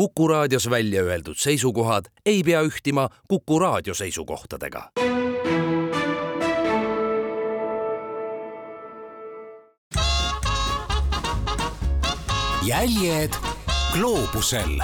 [0.00, 4.90] Kuku raadios välja öeldud seisukohad ei pea ühtima Kuku raadio seisukohtadega.
[12.66, 13.32] jäljed
[13.92, 14.80] gloobusel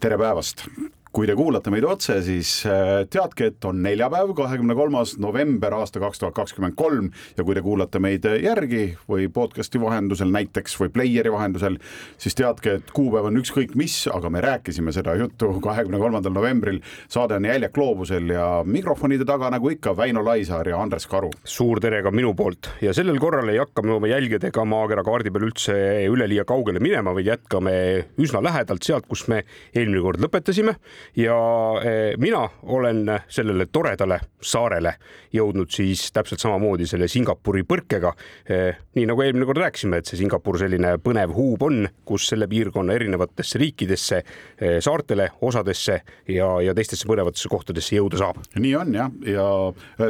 [0.00, 0.66] tere päevast,
[1.10, 5.98] kui te kuulate meid otse, siis äh, teadke, et on neljapäev, kahekümne kolmas november aasta
[6.02, 10.92] kaks tuhat kakskümmend kolm ja kui te kuulate meid järgi või podcast'i vahendusel näiteks või
[10.94, 11.80] player'i vahendusel,
[12.20, 16.78] siis teadke, et kuupäev on ükskõik mis, aga me rääkisime seda juttu kahekümne kolmandal novembril.
[17.10, 21.32] saade on Jäljak gloobusel ja mikrofonide taga nagu ikka Väino Laisaar ja Andres Karu.
[21.44, 25.34] suur tere ka minu poolt ja sellel korral ei hakka me oma jälgedega maakera kaardi
[25.34, 25.74] peal üldse
[26.06, 27.74] üleliia kaugele minema, vaid jätkame
[28.18, 29.42] üsna lähedalt sealt, kus me
[29.74, 30.78] eelmine kord lõpetasime
[31.16, 31.36] ja
[31.84, 34.94] eh, mina olen sellele toredale saarele
[35.34, 38.12] jõudnud siis täpselt samamoodi selle Singapuri põrkega.
[38.50, 42.48] Eh, nii nagu eelmine kord rääkisime, et see Singapur selline põnev huub on, kus selle
[42.50, 44.22] piirkonna erinevatesse riikidesse,
[44.58, 48.40] eh, saartele, osadesse ja, ja teistesse põnevatesse kohtadesse jõuda saab.
[48.60, 49.46] nii on jah, ja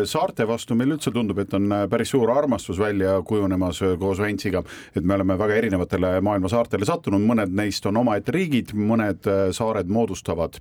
[0.08, 4.62] saarte vastu meil üldse tundub, et on päris suur armastus välja kujunemas koos Ventsiga,
[4.96, 9.90] et me oleme väga erinevatele maailma saartele sattunud, mõned neist on omaette riigid, mõned saared
[9.90, 10.60] moodustavad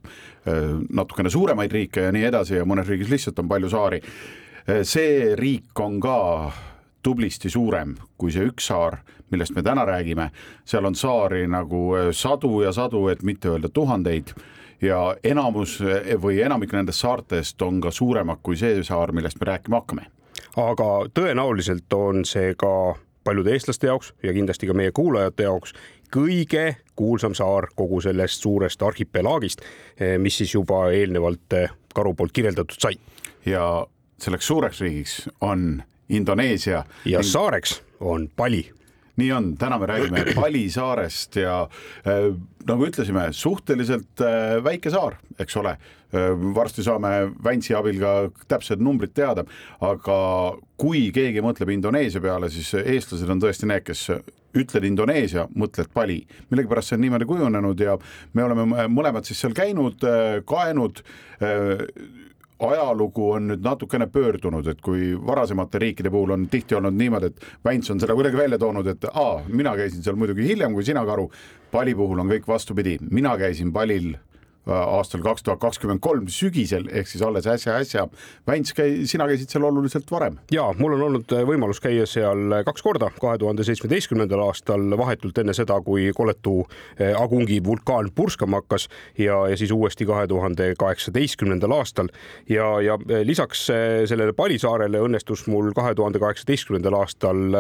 [0.90, 4.02] natukene suuremaid riike ja nii edasi ja mõnes riigis lihtsalt on palju saari.
[4.84, 6.52] see riik on ka
[7.04, 9.00] tublisti suurem kui see üks saar,
[9.32, 10.30] millest me täna räägime,
[10.66, 14.34] seal on saari nagu sadu ja sadu, et mitte öelda tuhandeid
[14.82, 15.80] ja enamus
[16.22, 20.08] või enamik nendest saartest on ka suuremad kui see saar, millest me rääkima hakkame.
[20.56, 25.74] aga tõenäoliselt on see ka paljude eestlaste jaoks ja kindlasti ka meie kuulajate jaoks
[26.16, 29.62] kõige kuulsam saar kogu sellest suurest arhipelaagist,
[30.00, 32.94] eh, mis siis juba eelnevalt eh, Karu poolt kirjeldatud sai.
[33.46, 33.88] ja
[34.22, 36.84] selleks suureks riigiks on Indoneesia.
[37.06, 38.72] ja saareks on Bali
[39.20, 41.62] nii on, täna me räägime Bali saarest ja
[42.08, 42.30] äh,
[42.70, 46.34] nagu ütlesime, suhteliselt äh, väike saar, eks ole äh,.
[46.56, 48.14] varsti saame Väntsi abil ka
[48.50, 49.46] täpsed numbrid teada,
[49.86, 50.20] aga
[50.80, 54.08] kui keegi mõtleb Indoneesia peale, siis eestlased on tõesti need, kes
[54.58, 56.24] ütled Indoneesia, mõtled Bali.
[56.50, 57.98] millegipärast see on niimoodi kujunenud ja
[58.34, 61.04] me oleme mõlemad siis seal käinud, äh, kaenud
[61.42, 61.86] äh,
[62.60, 67.46] ajalugu on nüüd natukene pöördunud, et kui varasemate riikide puhul on tihti olnud niimoodi, et
[67.66, 71.06] Väints on seda kuidagi välja toonud, et aa, mina käisin seal muidugi hiljem kui sina,
[71.06, 71.30] Karu.
[71.72, 74.16] Pali puhul on kõik vastupidi, mina käisin Palil
[74.68, 78.08] aastal kaks tuhat kakskümmend kolm sügisel ehk siis alles äsja-äsja.
[78.48, 80.38] Väints käi-, sina käisid seal oluliselt varem.
[80.52, 84.98] ja mul on olnud äh, võimalus käia seal äh, kaks korda, kahe tuhande seitsmeteistkümnendal aastal
[84.98, 86.60] vahetult enne seda, kui koletu
[87.20, 88.88] Agungi vulkaan purskama hakkas
[89.18, 92.10] ja, ja siis uuesti kahe tuhande kaheksateistkümnendal aastal
[92.50, 93.66] ja, ja lisaks
[94.10, 97.56] sellele Palisaarele õnnestus mul kahe tuhande kaheksateistkümnendal aastal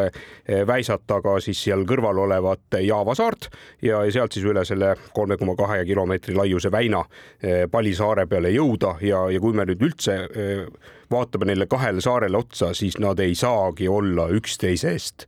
[0.68, 3.50] väisata ka siis seal kõrval olevat Jaava saart
[3.82, 7.06] ja, ja sealt siis üle selle kolme koma kahe kilomeetri laiuse väina sinna
[7.44, 10.66] eh, Palisaare peale jõuda ja, ja kui me nüüd üldse eh,
[11.12, 15.28] vaatame neile kahele saarele otsa, siis nad ei saagi olla üksteisest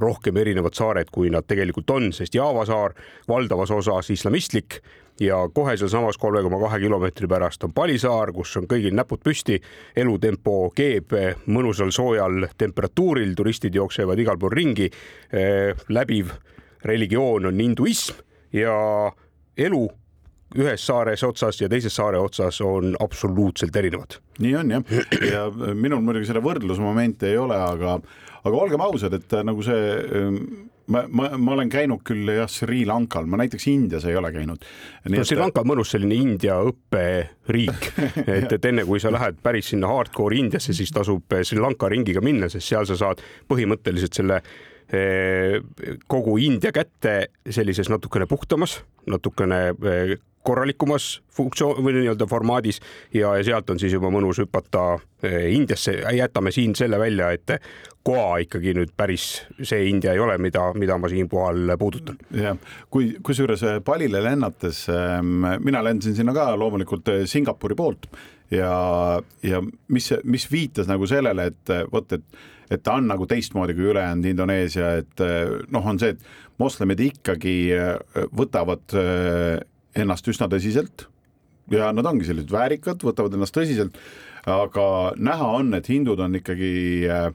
[0.00, 2.96] rohkem erinevad saared, kui nad tegelikult on, sest Jaava saar
[3.30, 4.80] valdavas osas islamistlik
[5.22, 9.60] ja kohe sealsamas kolme koma kahe kilomeetri pärast on Palisaar, kus on kõigil näpud püsti,
[9.96, 11.14] elutempo keeb
[11.46, 14.90] mõnusal soojal temperatuuril, turistid jooksevad igal pool ringi.
[15.30, 16.34] Eh, läbiv
[16.84, 18.18] religioon on hinduism
[18.52, 18.74] ja
[19.56, 19.86] elu
[20.54, 24.18] ühes saares otsas ja teises saare otsas on absoluutselt erinevad.
[24.38, 24.92] nii on jah,
[25.30, 27.98] ja minul muidugi seda võrdlusmomenti ei ole, aga,
[28.44, 30.38] aga olgem ausad, et nagu see ähm,
[30.86, 34.66] ma, ma, ma olen käinud küll jah, Sri Lankal, ma näiteks Indias ei ole käinud.
[35.10, 37.88] no Sri Lanka on mõnus selline India õpperiik,
[38.26, 42.22] et, et enne kui sa lähed päris sinna hardcore Indiasse, siis tasub Sri Lanka ringiga
[42.24, 44.40] minna, sest seal sa saad põhimõtteliselt selle
[44.88, 45.58] eh,
[46.10, 47.16] kogu India kätte
[47.50, 52.80] sellises natukene puhtamas, natukene eh, korralikumas funktsioon või nii-öelda formaadis
[53.14, 54.84] ja, ja sealt on siis juba mõnus hüpata
[55.24, 57.58] eh, Indiasse, jätame siin selle välja, et
[58.04, 59.24] Goa ikkagi nüüd päris
[59.64, 62.18] see India ei ole, mida, mida ma siinkohal puudutan.
[62.36, 62.58] jah,
[62.92, 68.10] kui kusjuures Palile lennates ehm, mina lendasin sinna ka loomulikult eh, Singapuri poolt.
[68.52, 68.74] Ja,
[69.42, 73.90] ja mis, mis viitas nagu sellele, et vot, et et ta on nagu teistmoodi kui
[73.92, 77.54] ülejäänud Indoneesia, et eh, noh, on see, et moslemid ikkagi
[78.36, 78.92] võtavad
[79.96, 81.08] ennast üsna tõsiselt.
[81.72, 83.96] Ja nad ongi sellised väärikad, võtavad ennast tõsiselt,
[84.50, 84.86] aga
[85.16, 86.74] näha on, et hindud on ikkagi
[87.08, 87.30] äh,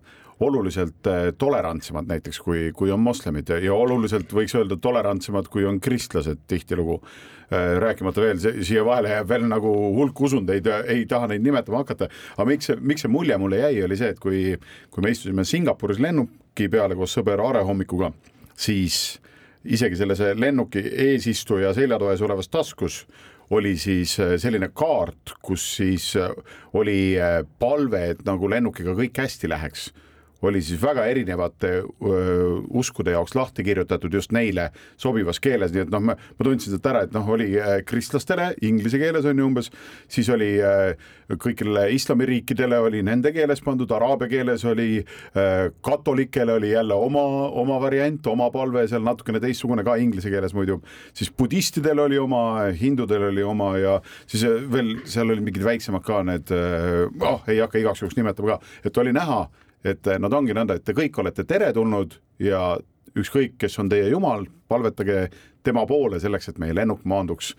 [0.45, 3.49] oluliselt äh, tolerantsemad näiteks kui, kui on moslemid.
[3.63, 6.99] Ja oluliselt võiks öelda tolerantsemad, kui on kristlased tihtilugu.
[7.49, 12.11] Äh, rääkimata veel, siia vahele jääb veel nagu hulk usundeid, ei taha neid nimetama hakata,
[12.37, 14.43] aga miks see, miks see mulje mulle jäi, oli see, et kui,
[14.93, 18.13] kui me istusime Singapuris lennuki peale koos sõber Aare hommikuga
[18.59, 19.19] siis
[19.65, 23.03] isegi selles lennuki eesistuja seljatoes olevas taskus
[23.49, 26.29] oli siis äh, selline kaart, kus siis äh,
[26.73, 29.89] oli äh, palve, et nagu lennukiga kõik hästi läheks
[30.41, 35.93] oli siis väga erinevate öö, uskude jaoks lahti kirjutatud just neile sobivas keeles, nii et
[35.93, 37.51] noh, ma, ma tundsin sealt ära, et noh, oli
[37.87, 39.71] kristlastele inglise keeles on ju umbes,
[40.11, 40.93] siis oli öö,
[41.37, 45.03] kõigile islamiriikidele oli nende keeles pandud, araabia keeles oli,
[45.85, 47.21] katolikele oli jälle oma,
[47.61, 50.79] oma variant, oma palve seal natukene teistsugune ka inglise keeles muidu,
[51.13, 52.41] siis budistidel oli oma,
[52.79, 56.53] hindudel oli oma ja siis veel seal olid mingid väiksemad ka need,
[57.21, 59.43] oh ei hakka igaks juhuks nimetama ka, et oli näha
[59.83, 62.77] et eh, nad ongi nõnda, et te kõik olete teretulnud ja
[63.17, 65.27] ükskõik, kes on teie jumal, palvetage
[65.63, 67.55] tema poole selleks, et meie lennuk maanduks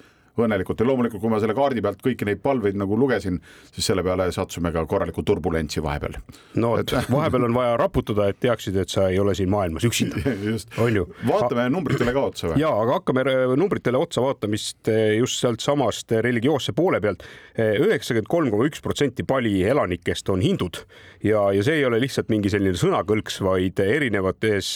[0.46, 3.38] õnnelikult ja loomulikult, kui ma selle kaardi pealt kõiki neid palveid nagu lugesin,
[3.74, 6.18] siis selle peale sattusime ka korralikku turbulentsi vahepeal.
[6.62, 10.22] no et vahepeal on vaja raputada, et teaksid, et sa ei ole siin maailmas üksinda.
[10.84, 11.06] on ju.
[11.28, 12.62] vaatame numbritele ka otsa või?
[12.62, 13.24] ja, aga hakkame
[13.60, 17.24] numbritele otsa vaatamist eh, just sealtsamast religioosse poole pealt.
[17.60, 20.80] Üheksakümmend kolm koma üks protsenti Pali elanikest on hindud
[21.24, 24.72] ja, ja see ei ole lihtsalt mingi selline sõnakõlks, vaid erinevates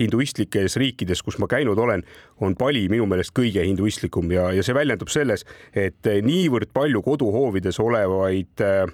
[0.00, 2.04] hinduistlikes riikides, kus ma käinud olen,
[2.40, 7.80] on Pali minu meelest kõige hinduistlikum ja, ja see väljendub selles, et niivõrd palju koduhoovides
[7.82, 8.86] olevaid äh,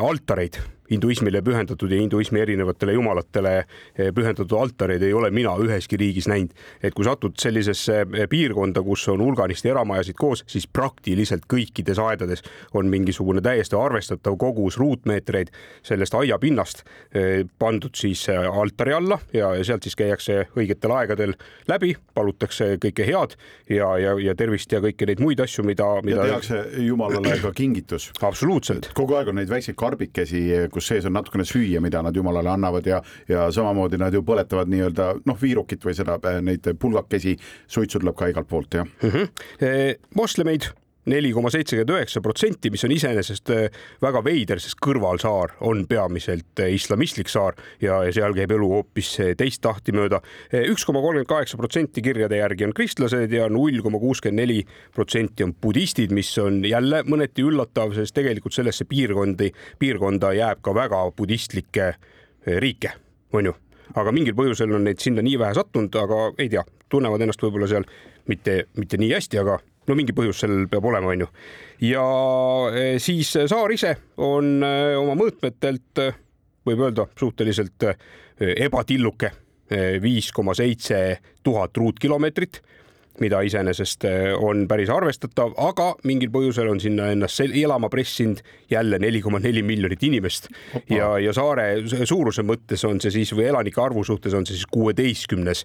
[0.00, 0.58] altareid
[0.90, 6.54] hinduismile pühendatud ja hinduismi erinevatele jumalatele eh, pühendatud altareid ei ole mina üheski riigis näinud.
[6.82, 12.44] et kui satud sellisesse eh, piirkonda, kus on hulganisti eramajasid koos, siis praktiliselt kõikides aedades
[12.74, 15.52] on mingisugune täiesti arvestatav kogus ruutmeetreid
[15.82, 16.84] sellest aiapinnast
[17.14, 21.34] eh, pandud siis altari alla ja, sealt siis käiakse õigetel aegadel
[21.68, 23.36] läbi, palutakse kõike head
[23.70, 26.26] ja, ja, ja tervist ja kõiki neid muid asju, mida, mida.
[26.28, 28.10] tehakse jumalale ka kingitus.
[28.20, 28.90] absoluutselt.
[28.94, 30.42] kogu aeg on neid väikseid karbikesi
[30.76, 34.70] kus sees on natukene süüa, mida nad jumalale annavad ja, ja samamoodi nad ju põletavad
[34.72, 37.36] nii-öelda noh, viirukit või seda, neid pulgakesi,
[37.66, 38.88] suitsu tuleb ka igalt poolt, jah.
[39.02, 40.02] Mm -hmm..
[40.14, 40.70] moslemeid
[41.10, 43.66] neli koma seitsekümmend üheksa protsenti, mis on iseenesest eh,
[44.02, 49.34] väga veider, sest kõrvalsaar on peamiselt eh, islamistlik saar ja, seal käib elu hoopis eh,
[49.38, 50.20] teist tahti mööda.
[50.66, 54.58] üks koma kolmkümmend kaheksa protsenti kirjade järgi on kristlased ja null koma kuuskümmend neli
[54.94, 60.74] protsenti on budistid, mis on jälle mõneti üllatav, sest tegelikult sellesse piirkondi, piirkonda jääb ka
[60.74, 61.92] väga budistlikke
[62.46, 62.92] riike,
[63.34, 63.54] on ju
[63.96, 67.68] aga mingil põhjusel on neid sinna nii vähe sattunud, aga ei tea, tunnevad ennast võib-olla
[67.70, 67.86] seal
[68.28, 71.28] mitte, mitte nii hästi, aga no mingi põhjus sellel peab olema, onju.
[71.86, 72.04] ja
[72.72, 76.12] e, siis saar ise on e, oma mõõtmetelt, e,
[76.66, 77.92] võib öelda suhteliselt
[78.36, 79.30] ebatilluke,
[80.02, 80.96] viis koma seitse
[81.46, 82.58] tuhat ruutkilomeetrit
[83.22, 84.04] mida iseenesest
[84.44, 89.62] on päris arvestatav, aga mingil põhjusel on sinna ennast elama pressinud jälle neli koma neli
[89.64, 90.82] miljonit inimest Opa.
[90.90, 94.68] ja, ja saare suuruse mõttes on see siis või elanike arvu suhtes on see siis
[94.74, 95.64] kuueteistkümnes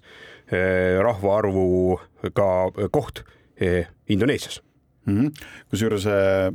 [1.02, 2.48] rahvaarvuga
[2.94, 3.24] koht
[4.08, 4.62] Indoneesias
[5.04, 5.46] mm -hmm..
[5.70, 6.52] kusjuures äh,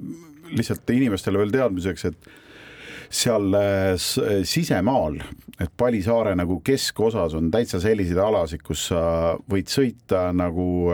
[0.49, 2.29] lihtsalt inimestele veel teadmiseks, et
[3.09, 3.95] seal äh,
[4.43, 5.21] sisemaal,
[5.59, 9.01] et Palisaare nagu keskosas on täitsa selliseid alasid, kus sa
[9.49, 10.93] võid sõita nagu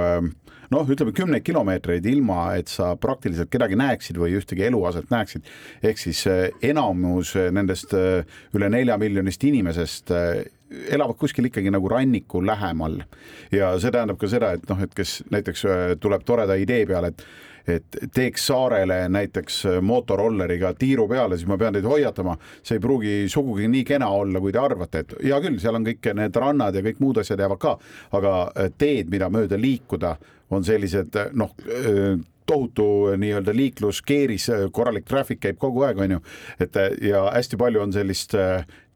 [0.74, 5.44] noh, ütleme kümneid kilomeetreid ilma, et sa praktiliselt kedagi näeksid või ühtegi eluaset näeksid.
[5.84, 6.24] ehk siis
[6.62, 7.94] enamus nendest
[8.54, 10.12] üle nelja miljonist inimesest
[10.90, 13.02] elavad kuskil ikkagi nagu ranniku lähemal.
[13.52, 17.14] Ja see tähendab ka seda, et noh, et kes näiteks äh, tuleb toreda idee peale,
[17.14, 17.26] et
[17.64, 22.84] et teeks saarele näiteks äh, mootorrolleriga tiiru peale, siis ma pean teid hoiatama, see ei
[22.84, 26.40] pruugi sugugi nii kena olla, kui te arvate, et hea küll, seal on kõik need
[26.44, 27.78] rannad ja kõik muud asjad jäävad ka,
[28.20, 30.18] aga äh, teed, mida mööda liikuda,
[30.54, 31.54] on sellised noh,
[32.46, 36.20] tohutu nii-öelda liikluskeeris, korralik traffic käib kogu aeg, on ju,
[36.62, 38.36] et ja hästi palju on sellist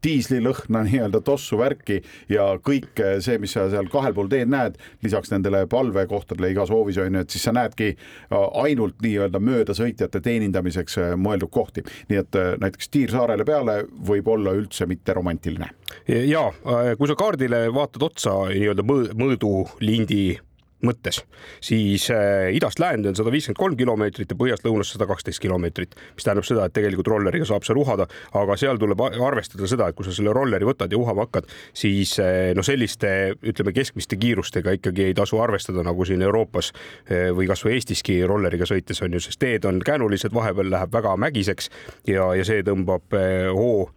[0.03, 2.01] diislilõhna nii-öelda tossu värki
[2.31, 6.99] ja kõik see, mis sa seal kahel pool teed näed, lisaks nendele palvekohtadele igas hoovis
[7.01, 11.85] on ju, et siis sa näedki äh, ainult nii-öelda möödasõitjate teenindamiseks äh, mõeldud kohti.
[12.09, 15.69] nii et näiteks Tiir saarele peale võib olla üldse mitte romantiline.
[16.07, 16.43] ja
[16.97, 20.37] kui sa kaardile vaatad otsa nii-öelda mõõdulindi
[20.85, 21.21] mõttes,
[21.63, 25.95] siis äh, idast läände on sada viiskümmend kolm kilomeetrit ja põhjast lõunasse sada kaksteist kilomeetrit,
[26.15, 28.05] mis tähendab seda, et tegelikult rolleriga saab seal uhada,
[28.37, 32.13] aga seal tuleb arvestada seda, et kui sa selle rolleri võtad ja uhama hakkad, siis
[32.21, 37.49] äh, no selliste ütleme keskmiste kiirustega ikkagi ei tasu arvestada, nagu siin Euroopas äh, või
[37.49, 41.71] kasvõi Eestiski rolleriga sõites on ju, sest teed on käänulised, vahepeal läheb väga mägiseks
[42.07, 43.17] ja, ja see tõmbab
[43.57, 43.87] hoo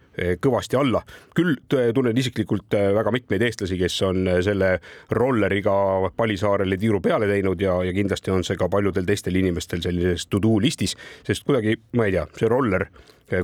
[0.43, 1.03] kõvasti alla.
[1.35, 4.73] küll tunnen isiklikult väga mitmeid eestlasi, kes on selle
[5.11, 5.73] rolleriga
[6.17, 10.43] Palisaarele tiiru peale teinud ja, ja kindlasti on see ka paljudel teistel inimestel sellises to
[10.43, 10.97] do listis,
[11.27, 12.89] sest kuidagi ma ei tea, see roller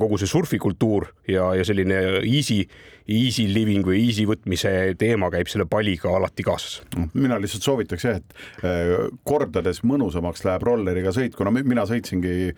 [0.01, 2.59] kogu see surfikultuur ja, ja selline easy,
[3.07, 6.81] easy living või easy võtmise teema käib selle paliga alati kaasas.
[7.15, 12.55] mina lihtsalt soovitaks jah, et kordades mõnusamaks läheb rolleriga sõit, kuna mina sõitsingi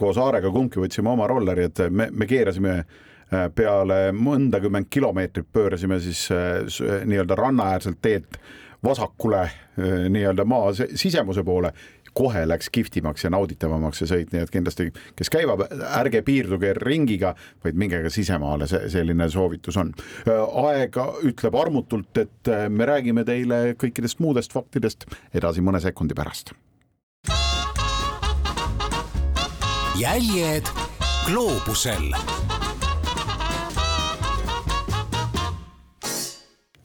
[0.00, 2.80] koos Aarega, kumbki võtsime oma rolleri, et me, me keerasime
[3.30, 6.28] peale mõndakümmend kilomeetrit pöörasime siis
[7.04, 8.38] nii-öelda rannaäärselt teelt
[8.84, 9.50] vasakule
[10.08, 11.72] nii-öelda maa sisemuse poole
[12.16, 14.86] kohe läks kihvtimaks ja nauditavamaks see sõit, nii et kindlasti,
[15.18, 15.66] kes käivad,
[15.98, 19.92] ärge piirduge ringiga, vaid minge ka sisemaale, see selline soovitus on.
[20.64, 25.04] aega ütleb armutult, et me räägime teile kõikidest muudest faktidest
[25.34, 26.54] edasi mõne sekundi pärast.
[29.96, 30.68] jäljed
[31.24, 32.12] gloobusel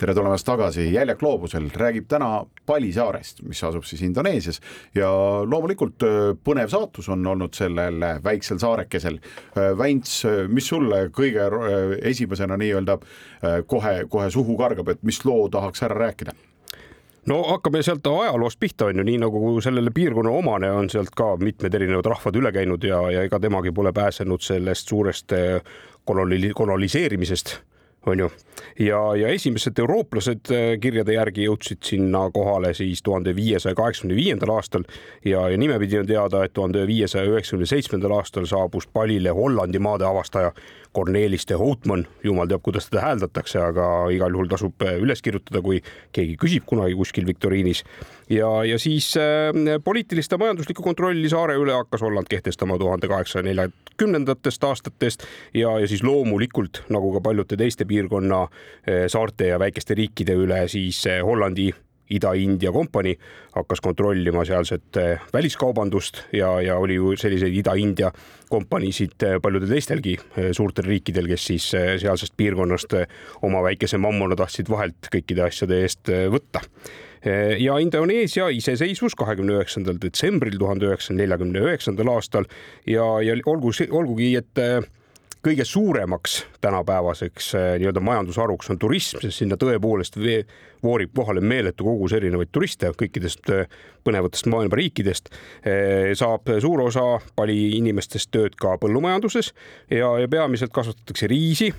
[0.02, 4.58] tere tulemast tagasi, Jäljak gloobusel räägib täna Palisaarest, mis asub siis Indoneesias
[4.98, 5.12] ja
[5.46, 9.20] loomulikult äh, põnev saatus on olnud sellel väiksel saarekesel.
[9.54, 11.46] Äh, Väints, äh, mis sulle kõige
[12.02, 12.98] esimesena nii-öelda
[13.70, 16.34] kohe, kohe suhu kargab, et mis loo tahaks ära rääkida?
[17.30, 21.36] no hakkame sealt ajaloost pihta, on ju, nii nagu sellele piirkonna omane on sealt ka
[21.38, 25.36] mitmed erinevad rahvad üle käinud ja, ja ega temagi pole pääsenud sellest suurest
[26.10, 27.60] koloni-, koloniseerimisest
[28.06, 28.30] on ju.
[28.80, 34.56] ja, ja esimesed eurooplased äh, kirjade järgi jõudsid sinna kohale siis tuhande viiesaja kaheksakümne viiendal
[34.56, 34.86] aastal
[35.26, 40.06] ja, ja nimepidi on teada, et tuhande viiesaja üheksakümne seitsmendal aastal saabus Palile Hollandi maade
[40.06, 40.52] avastaja
[40.96, 45.62] Cornelis de Houtman, jumal teab, kuidas teda hääldatakse, aga igal juhul tasub äh, üles kirjutada,
[45.64, 45.80] kui
[46.16, 47.84] keegi küsib kunagi kuskil viktoriinis.
[48.30, 53.48] ja, ja siis äh, poliitilist ja majanduslikku kontrolli saare üle hakkas Holland kehtestama tuhande kaheksasaja
[53.48, 59.96] neljakümnendatest aastatest ja, ja siis loomulikult nagu ka paljude teiste piirkonna äh, saarte ja väikeste
[59.96, 61.72] riikide üle siis Hollandi
[62.18, 63.16] Ida-India kompanii
[63.56, 68.12] hakkas kontrollima sealset eh, väliskaubandust ja, ja oli ju selliseid Ida-India
[68.52, 72.98] kompaniisid eh, paljudel teistelgi eh, suurtel riikidel, kes siis sealsest piirkonnast
[73.48, 76.64] oma väikese mammona tahtsid vahelt kõikide asjade eest võtta.
[77.62, 82.48] Ja Indoneesia iseseisvus kahekümne üheksandal detsembril tuhande üheksasaja neljakümne üheksandal aastal
[82.90, 84.62] ja, ja olgu, olgugi, et
[85.46, 90.18] kõige suuremaks tänapäevaseks äh, nii-öelda majandusharuks on turism, sest sinna tõepoolest
[90.84, 93.72] voorib kohale meeletu kogus erinevaid turiste kõikidest äh,
[94.06, 95.32] põnevatest maailma riikidest.
[95.66, 97.06] Äh, saab suur osa
[97.36, 99.54] pali inimestest tööd ka põllumajanduses
[99.90, 101.72] ja, ja peamiselt kasvatatakse riisi,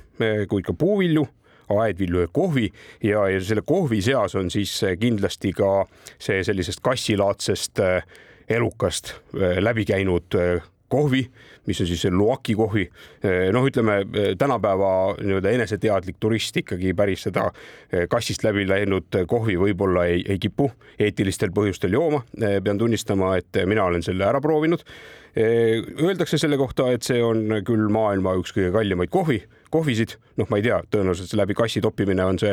[0.48, 1.26] kuid ka puuvilju
[1.72, 2.66] aedvilju ja kohvi
[3.06, 5.86] ja, ja selle kohvi seas on siis kindlasti ka
[6.20, 7.80] see sellisest kassilaadsest
[8.50, 9.14] elukast
[9.62, 10.36] läbi käinud
[10.92, 11.24] kohvi,
[11.66, 12.88] mis on siis Luaki kohvi.
[13.52, 14.02] noh, ütleme
[14.38, 17.48] tänapäeva nii-öelda eneseteadlik turist ikkagi päris seda
[17.92, 22.22] eh, kassist läbi läinud kohvi võib-olla ei, ei kipu eetilistel põhjustel jooma.
[22.40, 24.84] Eh, pean tunnistama, et mina olen selle ära proovinud.
[25.36, 30.48] Eh, öeldakse selle kohta, et see on küll maailma üks kõige kallimaid kohvi kohvisid, noh,
[30.52, 32.52] ma ei tea, tõenäoliselt läbi kassi toppimine on see,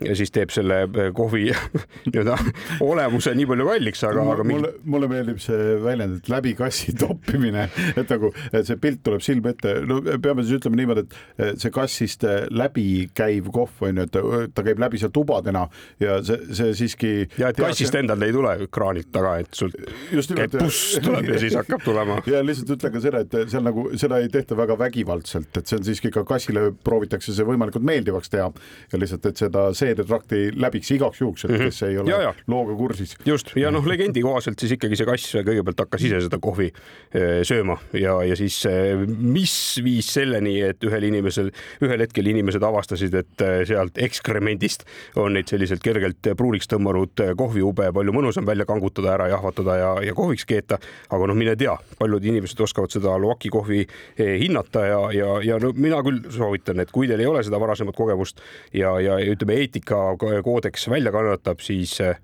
[0.00, 1.50] siis teeb selle eh, kohvi
[2.10, 2.36] nii-öelda
[2.84, 4.60] olemuse nii palju kalliks, aga, aga mingi...
[4.60, 9.24] mulle, mulle meeldib see väljend, et läbi kassi toppimine, et nagu et see pilt tuleb
[9.24, 11.06] silme ette, no peame siis ütlema niimoodi,
[11.40, 15.66] et see kassist läbi käiv kohv on ju, et ta käib läbi seal tubadena
[16.02, 17.12] ja see, see siiski.
[17.40, 18.02] ja et kassist see...
[18.04, 19.72] endal ei tule kraanilt taga, et sul
[20.10, 22.18] Just käib buss tuleb ja siis hakkab tulema.
[22.30, 25.78] ja lihtsalt ütlen ka seda, et seal nagu seda ei tehta väga vägivaldselt, et see
[25.80, 28.48] on siiski ka kassile proovitakse see võimalikult meeldivaks teha
[28.92, 32.34] ja lihtsalt, et seda seedetrakti läbiks igaks juhuks, et kes ei ole ja, ja.
[32.50, 33.16] looga kursis.
[33.26, 37.40] just ja noh, legendi kohaselt siis ikkagi see kass kõigepealt hakkas ise seda kohvi eh,
[37.46, 39.54] sööma ja, ja siis eh, mis
[39.84, 41.50] viis selleni, et ühel inimesel,
[41.84, 44.86] ühel hetkel inimesed avastasid, et eh, sealt ekskremendist
[45.20, 50.16] on neid selliselt kergelt pruuliks tõmmanud kohviube palju mõnusam välja kangutada, ära jahvatada ja, ja
[50.16, 50.80] kohviks keeta.
[51.10, 53.84] aga noh, mine tea, paljud inimesed oskavad seda Loaki kohvi
[54.18, 57.96] hinnata ja, ja, ja no mina küll soovitan, et kui teil ei ole seda varasemat
[57.96, 58.40] kogemust
[58.76, 62.16] ja, ja ütleme, eetikakoodeks välja kannatab, siis eh,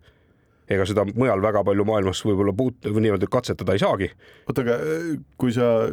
[0.68, 4.10] ega seda mujal väga palju maailmas võib-olla puut- või niimoodi katsetada ei saagi.
[4.48, 5.88] oota, aga eh, kui sa,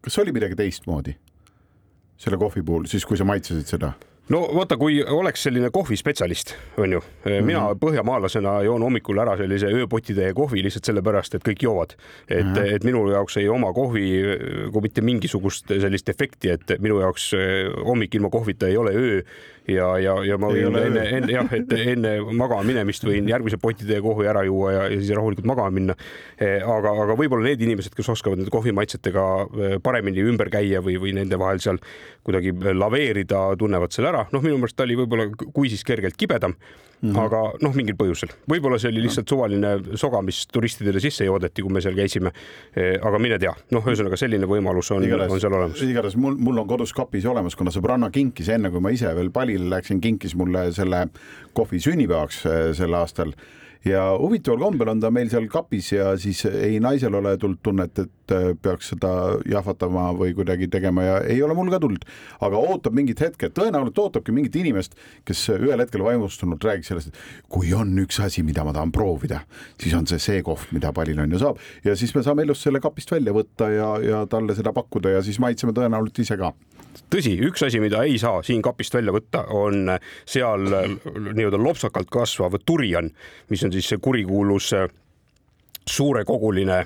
[0.00, 1.16] kas oli midagi teistmoodi
[2.18, 3.92] selle kohvi puhul, siis kui sa maitsesid seda?
[4.28, 7.78] no vaata, kui oleks selline kohvispetsialist, on ju, mina mm -hmm.
[7.80, 11.96] põhjamaalasena joon hommikul ära sellise ööpotitäie kohvi lihtsalt sellepärast, et kõik joovad.
[12.28, 12.74] et mm, -hmm.
[12.74, 14.22] et minu jaoks ei oma kohvi
[14.72, 19.22] kui mitte mingisugust sellist efekti, et minu jaoks eh, hommik ilma kohvita ei ole öö
[19.68, 24.00] ja, ja, ja ma võin enne, enne jah, et enne magama minemist võin järgmise potitäie
[24.04, 25.96] kohvi ära juua ja, ja siis rahulikult magama minna.
[26.38, 31.14] aga, aga võib-olla need inimesed, kes oskavad nende kohvimaitsetega eh, paremini ümber käia või, või
[31.18, 31.80] nende vahel seal
[32.26, 34.26] kuidagi laveerida, tunnevad selle ära.
[34.32, 36.56] noh, minu meelest ta oli võib-olla kui siis kergelt kibedam
[37.00, 37.18] Mm -hmm.
[37.22, 41.72] aga noh, mingil põhjusel, võib-olla see oli lihtsalt suvaline soga, mis turistidele sisse joodeti, kui
[41.72, 42.32] me seal käisime.
[43.02, 45.82] aga mine tea, noh, ühesõnaga selline võimalus on, on seal olemas.
[45.82, 49.30] igatahes mul, mul on kodus kapis olemas, kuna sõbranna kinkis enne, kui ma ise veel
[49.30, 51.06] palile läksin, kinkis mulle selle
[51.52, 53.32] kohvi sünnipäevaks eh, sel aastal
[53.84, 57.98] ja huvitaval kombel on ta meil seal kapis ja siis ei naisel ole tulnud tunnet,
[57.98, 59.10] et äh, peaks seda
[59.48, 62.04] jahvatama või kuidagi tegema ja ei ole mul ka tulnud,
[62.44, 64.96] aga ootab mingit hetke, tõenäoliselt ootabki mingit inimest,
[65.28, 69.42] kes ühel hetkel vaimustunult räägiks sellest, et kui on üks asi, mida ma tahan proovida,
[69.80, 71.62] siis on see see kohv, mida palil on ja saab.
[71.84, 75.24] Ja siis me saame elust selle kapist välja võtta ja, ja talle seda pakkuda ja
[75.24, 76.52] siis maitseme tõenäoliselt ise ka.
[77.12, 79.92] Tõsi, üks asi, mida ei saa siin kapist välja võtta, on
[80.28, 83.10] seal nii-öelda lopsakalt kasvav durian,
[83.52, 84.72] mis on siis see kurikuulus
[85.88, 86.82] suurekoguline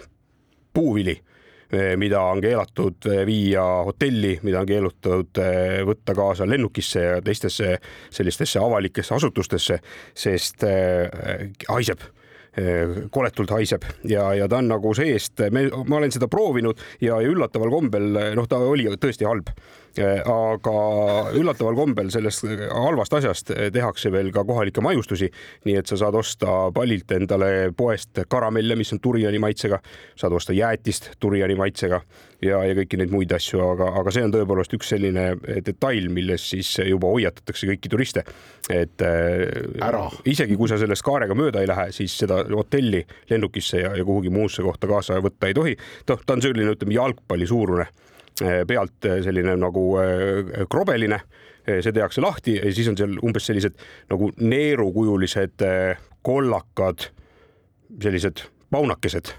[0.75, 1.17] puuvili
[1.97, 5.39] mida on keelatud viia hotelli, mida on keelatud
[5.89, 7.79] võtta kaasa lennukisse ja teistesse
[8.13, 9.79] sellistesse avalikesse asutustesse,
[10.15, 10.67] sest
[11.69, 12.05] haiseb.
[13.11, 13.87] Koletult haiseb.
[14.05, 18.49] Ja, ja ta on nagu seest, ma olen seda proovinud ja, ja üllataval kombel, noh,
[18.49, 19.49] ta oli tõesti halb
[20.01, 20.75] aga
[21.37, 25.29] üllataval kombel sellest halvast asjast tehakse veel ka kohalikke maiustusi,
[25.69, 29.83] nii et sa saad osta palilt endale poest karamelle, mis on duriani maitsega,
[30.17, 32.01] saad osta jäätist duriani maitsega
[32.43, 35.27] ja, ja kõiki neid muid asju, aga, aga see on tõepoolest üks selline
[35.67, 38.25] detail, milles siis juba hoiatatakse kõiki turiste,
[38.73, 43.93] et ära, isegi kui sa sellest kaarega mööda ei lähe, siis seda hotelli lennukisse ja,
[43.99, 45.77] ja kuhugi muusse kohta kaasa võtta ei tohi.
[46.09, 47.91] noh, ta on selline, ütleme jalgpalli suurune
[48.41, 51.21] pealt selline nagu äh, krobeline,
[51.67, 53.77] see tehakse lahti ja siis on seal umbes sellised
[54.11, 55.63] nagu neerukujulised
[56.27, 57.05] kollakad,
[58.03, 59.31] sellised paunakesed,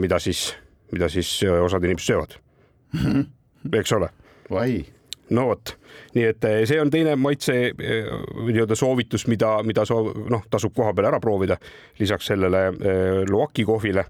[0.00, 0.46] mida siis,
[0.94, 2.38] mida siis osad inimesed söövad.
[3.82, 4.08] eks ole?
[4.50, 4.80] vai
[5.36, 5.74] no vot,
[6.16, 11.10] nii et see on teine maitse nii-öelda soovitus, mida, mida soov, noh, tasub koha peal
[11.12, 11.60] ära proovida.
[12.00, 12.64] Lisaks sellele
[13.28, 14.08] Loaki kohvile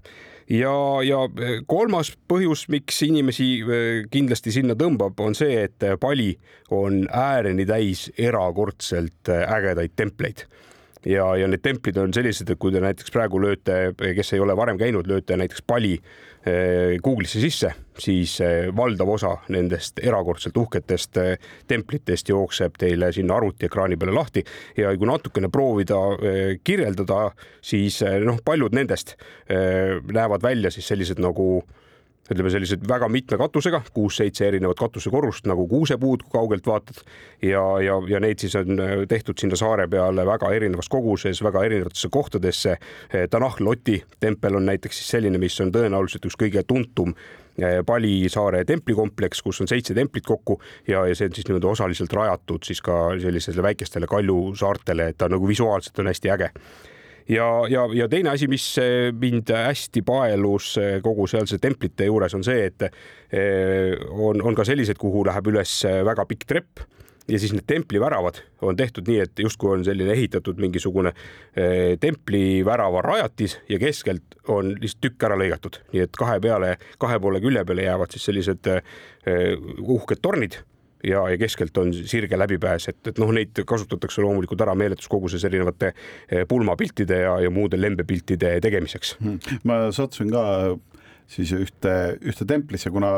[0.51, 0.73] ja,
[1.05, 1.21] ja
[1.69, 3.49] kolmas põhjus, miks inimesi
[4.11, 6.33] kindlasti sinna tõmbab, on see, et Pali
[6.75, 10.45] on ääreni täis erakordselt ägedaid templeid
[11.05, 14.55] ja, ja need templid on sellised, et kui te näiteks praegu lööte, kes ei ole
[14.57, 15.95] varem käinud, lööte näiteks Pali
[16.41, 17.69] Google'isse sisse,
[18.01, 18.39] siis
[18.73, 21.19] valdav osa nendest erakordselt uhketest
[21.69, 24.41] templitest jookseb teile sinna arvutiekraani peale lahti.
[24.77, 25.99] Ja kui natukene proovida
[26.65, 27.29] kirjeldada,
[27.61, 29.13] siis noh, paljud nendest
[29.49, 31.61] näevad välja siis sellised nagu
[32.31, 37.01] ütleme sellised väga mitme katusega, kuus-seitse erinevat katusekorrust nagu kuusepuud, kui kaugelt vaatad
[37.43, 42.09] ja, ja, ja neid siis on tehtud sinna saare peale väga erinevas koguses, väga erinevatesse
[42.11, 42.77] kohtadesse.
[43.29, 47.15] Tanah Loti tempel on näiteks siis selline, mis on tõenäoliselt üks kõige tuntum
[47.85, 50.55] Pali saare templikompleks, kus on seitse templit kokku
[50.87, 55.27] ja, ja see on siis nii-öelda osaliselt rajatud siis ka sellistele väikestele kaljusaartele, et ta
[55.29, 56.49] nagu visuaalselt on hästi äge
[57.29, 58.65] ja, ja, ja teine asi, mis
[59.19, 62.87] mind hästi paelus kogu sealse templite juures on see, et
[64.11, 65.75] on, on ka sellised, kuhu läheb üles
[66.07, 66.83] väga pikk trepp
[67.31, 71.13] ja siis need templiväravad on tehtud nii, et justkui on selline ehitatud mingisugune
[72.01, 77.41] templivärava rajatis ja keskelt on lihtsalt tükk ära lõigatud, nii et kahe peale, kahe poole
[77.43, 78.73] külje peale jäävad siis sellised
[79.81, 80.59] uhked tornid
[81.03, 85.43] ja, ja keskelt on sirge läbipääs, et, et noh, neid kasutatakse loomulikult ära meeletus koguses
[85.47, 85.93] erinevate
[86.49, 89.17] pulmapiltide ja, ja muude lembepiltide tegemiseks.
[89.67, 90.45] ma sattusin ka
[91.31, 91.91] siis ühte,
[92.27, 93.11] ühte templisse, kuna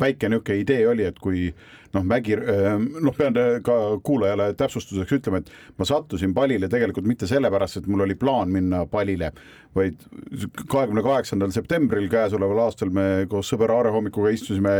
[0.00, 1.48] väike niisugune idee oli, et kui
[1.94, 7.80] noh, mägi, noh, pean ka kuulajale täpsustuseks ütlema, et ma sattusin palile tegelikult mitte sellepärast,
[7.80, 9.32] et mul oli plaan minna palile,
[9.76, 10.00] vaid
[10.64, 14.78] kahekümne kaheksandal septembril käesoleval aastal me koos sõber Aare hommikuga istusime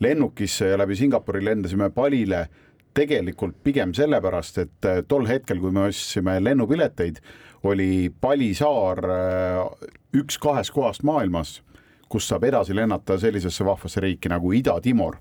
[0.00, 2.46] lennukisse ja läbi Singapuri lendasime Palile
[2.94, 7.22] tegelikult pigem sellepärast, et tol hetkel, kui me ostsime lennupileteid,
[7.68, 9.00] oli Pali saar
[10.12, 11.60] üks kahest kohast maailmas,
[12.12, 15.16] kus saab edasi lennata sellisesse vahvasse riiki nagu Ida-Timor.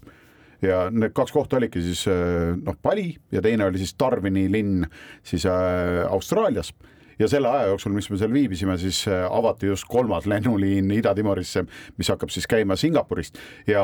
[0.61, 4.83] Ja need kaks kohta olidki siis noh, Pali ja teine oli siis Darwini linn
[5.25, 6.73] siis äh, Austraalias
[7.19, 11.65] ja selle aja jooksul, mis me seal viibisime, siis äh, avati just kolmas lennuliin Ida-Timorisse,
[11.97, 13.39] mis hakkab siis käima Singapurist.
[13.67, 13.83] Ja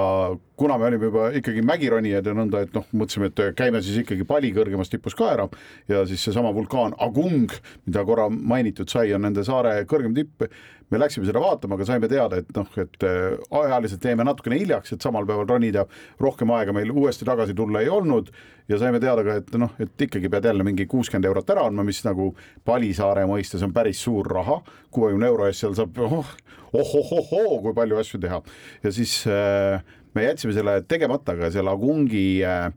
[0.58, 4.28] kuna me olime juba ikkagi mägironijad ja nõnda, et noh, mõtlesime, et käime siis ikkagi
[4.28, 5.48] Pali kõrgemas tipus ka ära
[5.90, 7.54] ja siis seesama vulkaan Agung,
[7.86, 10.48] mida korra mainitud sai, on nende saare kõrgem tipp.
[10.88, 14.94] Me läksime seda vaatama, aga saime teada, et noh, et äh, ajaliselt jäime natukene hiljaks,
[14.96, 15.84] et samal päeval ronida,
[16.24, 18.32] rohkem aega meil uuesti tagasi tulla ei olnud
[18.68, 21.86] ja saime teada ka, et noh, et ikkagi pead jälle mingi kuuskümmend eurot ära andma,
[21.88, 22.30] mis nagu
[22.68, 24.60] Palisaare mõistes on päris suur raha,
[24.94, 26.34] kuuekümne euro eest seal saab oh,
[26.76, 28.42] ohohohoo, kui palju asju teha.
[28.84, 29.80] Ja siis äh,
[30.16, 32.68] me jätsime selle tegemata, aga selle Agungi äh,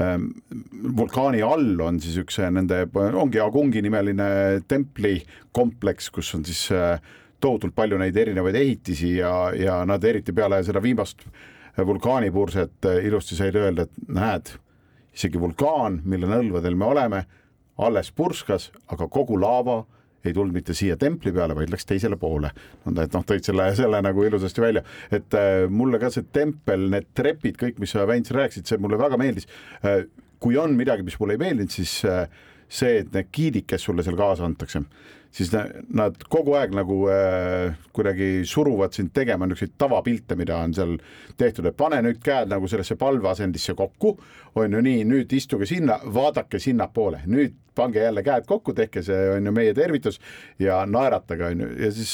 [0.00, 0.30] ähm,
[0.96, 6.98] vulkaani all on siis üks nende, ongi Agungi nimeline templikompleks, kus on siis äh,
[7.40, 11.24] tohutult palju neid erinevaid ehitisi ja, ja nad eriti peale seda viimast
[11.80, 14.50] vulkaanipurset ilusti said öelda, et näed,
[15.14, 17.24] isegi vulkaan, mille nõlvadel me oleme,
[17.80, 19.82] alles purskas, aga kogu laava
[20.24, 22.50] ei tulnud mitte siia templi peale, vaid läks teisele poole.
[22.84, 26.90] nõnda, et noh, tõid selle, selle nagu ilusasti välja, et äh, mulle ka see tempel,
[26.92, 29.48] need trepid, kõik, mis sa, Väints, rääkisid, see mulle väga meeldis
[29.84, 30.04] äh,.
[30.40, 32.28] kui on midagi, mis mulle ei meeldinud, siis äh,
[32.68, 34.80] see, et need giidid, kes sulle seal kaasa antakse,
[35.32, 35.52] siis
[35.94, 40.96] nad kogu aeg nagu äh, kuidagi suruvad sind tegema niisuguseid tavapilte, mida on seal
[41.38, 44.16] tehtud, et pane nüüd käed nagu sellesse palveasendisse kokku,
[44.58, 49.30] on ju nii, nüüd istuge sinna, vaadake sinnapoole, nüüd pange jälle käed kokku, tehke see
[49.36, 50.18] on ju meie tervitus
[50.58, 52.12] ja naeratage on ju ja siis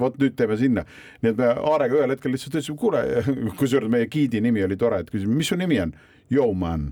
[0.00, 0.84] vot nüüd teeme sinna.
[1.22, 3.04] nii et me Aarega ühel hetkel lihtsalt ütlesime, kuule,
[3.60, 5.94] kusjuures meie giidi nimi oli tore, et küsisime, mis su nimi on?
[6.30, 6.90] Yo man.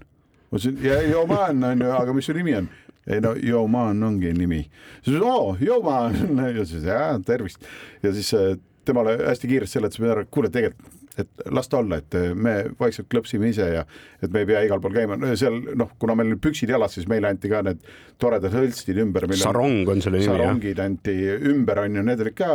[0.50, 2.70] ma ütlesin, yo man on ju, aga mis su nimi on?
[3.07, 4.64] Ei no Joman ongi nimi.
[5.05, 6.17] siis oo, Joman
[6.59, 7.64] ja siis jaa, tervist
[8.03, 12.14] ja siis äh, temale hästi kiiresti seletasime ära, kuule tegelikult et las ta olla, et
[12.19, 13.85] äh, me vaikselt klõpsime ise ja
[14.23, 17.31] et me ei pea igal pool käima, seal noh, kuna meil püksid jalas, siis meile
[17.31, 17.85] anti ka need
[18.23, 19.29] toredad hõlstid ümber.
[19.38, 20.40] sarong on selle nimi jah?
[20.40, 21.14] sarongid anti
[21.53, 22.51] ümber, on ju, need olid ka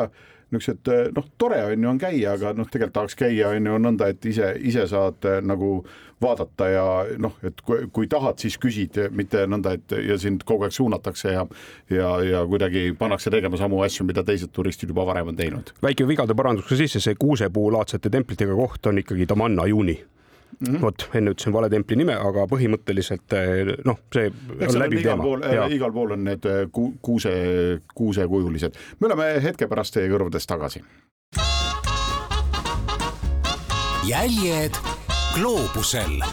[0.51, 3.79] niisugused eh, noh, tore on ju on käia, aga noh, tegelikult tahaks käia on ju
[3.81, 5.79] nõnda, et ise, ise saad eh, nagu
[6.21, 6.85] vaadata ja
[7.21, 11.33] noh, et kui, kui tahad, siis küsid, mitte nõnda, et ja sind kogu aeg suunatakse
[11.33, 11.45] ja
[11.89, 15.73] ja, ja kuidagi pannakse tegema samu asju, mida teised turistid juba varem on teinud.
[15.83, 19.99] väike vigade parandus ka sisse, see kuusepuulaadsete templitega koht on ikkagi Tamanna juuni
[20.59, 20.81] mm -hmm.
[20.81, 25.23] vot enne ütlesin vale templi nime, aga põhimõtteliselt eh, noh, see Eks on läbiv teema.
[25.45, 27.33] Äh, igal pool on need äh, ku, kuuse,
[27.95, 28.75] kuusekujulised.
[28.99, 30.83] me oleme hetke pärast teie kõrvades tagasi.
[34.09, 34.73] jäljed
[35.35, 36.23] gloobusel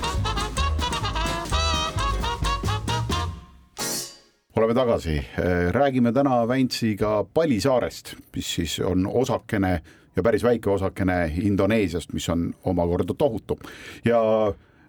[4.57, 9.81] oleme tagasi, äh, räägime täna Väntsiga Palisaarest, mis siis on osakene
[10.17, 13.59] ja päris väike osakene Indoneesiast, mis on omakorda tohutu.
[14.05, 14.21] Ja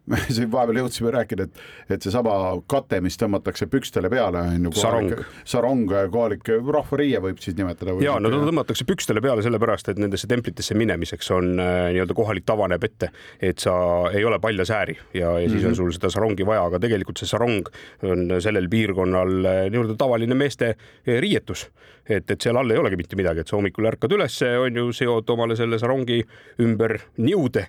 [0.08, 1.62] me siin vahepeal jõudsime rääkida, et,
[1.96, 2.36] et seesama
[2.72, 4.74] kate, mis tõmmatakse pükstele peale, on ju.
[4.80, 5.14] sarong.
[5.48, 7.96] sarong, kohalik rahvariie võib siis nimetada.
[8.04, 12.48] ja no ta tõmmatakse pükstele peale sellepärast, et nendesse templitesse minemiseks on äh, nii-öelda kohalik
[12.48, 13.12] tava näeb ette,
[13.44, 13.74] et sa
[14.14, 15.66] ei ole paljas ääri ja, ja siis mm -hmm.
[15.66, 15.82] on mhm.
[15.82, 17.68] sul seda sarongi vaja, aga tegelikult see sarong
[18.04, 21.68] on sellel piirkonnal äh, nii-öelda tavaline meeste äh, riietus.
[22.10, 24.94] et, et seal all ei olegi mitte midagi, et sa hommikul ärkad ülesse, on ju,
[24.94, 26.24] seod omale selle sarongi
[26.64, 27.68] ümber niude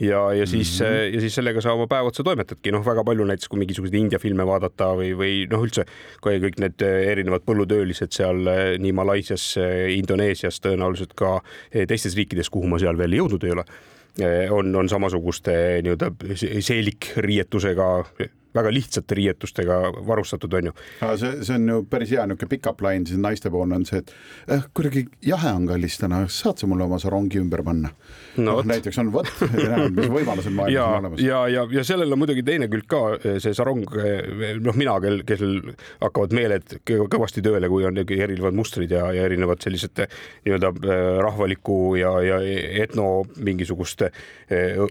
[0.00, 1.14] ja, ja siis mm, -hmm.
[1.14, 4.18] ja siis sellega sa oma päev otsa toimetadki, noh, väga palju näiteks, kui mingisuguseid India
[4.18, 5.84] filme vaadata või, või noh, üldse
[6.24, 9.54] kõik need eh, erinevad põllutöölised seal eh, nii Malaisias,
[9.94, 11.40] Indoneesias, tõenäoliselt ka
[11.72, 13.64] teistes riikides, kuhu ma seal veel jõudnud ei ole
[14.50, 16.10] on, on samasuguste nii-öelda
[16.60, 17.86] seelikriietusega
[18.54, 20.72] väga lihtsate riietustega varustatud, on ju.
[21.20, 24.12] see, see on ju päris hea niisugune pick-up line siis naistepoolne on see, et
[24.54, 27.92] eh, kuidagi jahe on kallis täna, saad sa mulle oma sarongi ümber panna
[28.36, 28.46] no,?
[28.48, 29.30] noh, näiteks on vot,
[29.96, 31.24] mis võimalused maailmas ja, on olemas.
[31.24, 33.02] ja, ja, ja sellel on muidugi teine külg ka,
[33.42, 33.84] see sarong,
[34.64, 39.62] noh, mina, kel, kellel hakkavad meeled kõvasti tööle, kui on erinevad mustrid ja, ja erinevad
[39.64, 42.40] sellised nii-öelda äh, rahvaliku ja, ja
[42.84, 44.86] etno mingisugust äh,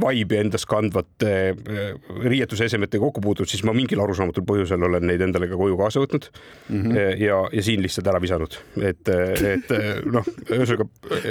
[0.00, 1.92] vaibi endas kandvate äh,
[2.24, 6.28] riietusesemetega kokku puutud, siis ma mingil arusaamatul põhjusel olen neid endale ka koju kaasa võtnud
[6.30, 7.22] mm -hmm.
[7.24, 9.72] ja, ja siin lihtsalt ära visanud, et, et
[10.06, 10.86] noh, ühesõnaga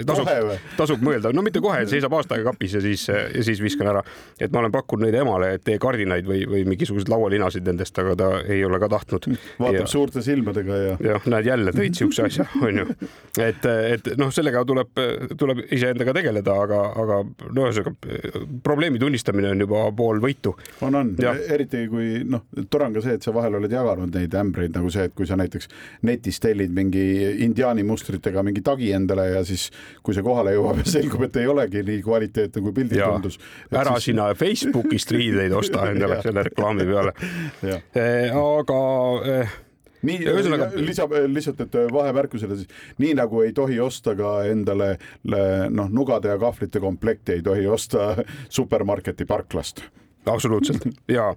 [0.06, 0.32] tasub,
[0.78, 4.04] tasub mõelda, no mitte kohe, seisab aasta aega kapis ja siis, ja siis viskan ära.
[4.40, 8.16] et ma olen pakkunud neid emale, et tee kardinaid või, või mingisuguseid laualinasid nendest, aga
[8.16, 9.30] ta ei ole ka tahtnud.
[9.60, 10.98] vaatab ja, suurte silmadega ja.
[11.12, 12.88] jah, näed jälle tõid siukse asja, onju.
[13.40, 15.04] et, et noh, sellega tuleb,
[15.38, 17.22] tuleb iseendaga tegeleda, aga, aga
[17.54, 20.56] no ühesõnaga probleemi tunnistamine on juba pool võitu.
[20.86, 21.14] on, on,
[21.50, 24.92] eriti kui noh, tore on ka see, et sa vahel oled jaganud neid ämbreid nagu
[24.94, 25.70] see, et kui sa näiteks
[26.08, 27.06] netis tellid mingi
[27.46, 29.70] indiaani mustritega mingi tagi endale ja siis,
[30.04, 33.40] kui see kohale jõuab ja selgub, et ei olegi nii kvaliteetne, kui pildil tundus.
[33.72, 34.12] ära siis...
[34.12, 37.16] sina Facebookist riideid osta endale selle reklaami peale.
[37.70, 38.80] Eh, aga
[39.34, 39.58] eh,
[40.08, 42.70] nii, ühesõnaga lisab lihtsalt, et vahemärkusele siis.
[43.02, 48.14] Nii nagu ei tohi osta ka endale noh, nugade ja kahvlite komplekti ei tohi osta
[48.60, 49.86] supermarketi parklast.
[50.30, 50.84] Absoluutselt.
[51.18, 51.32] Ja,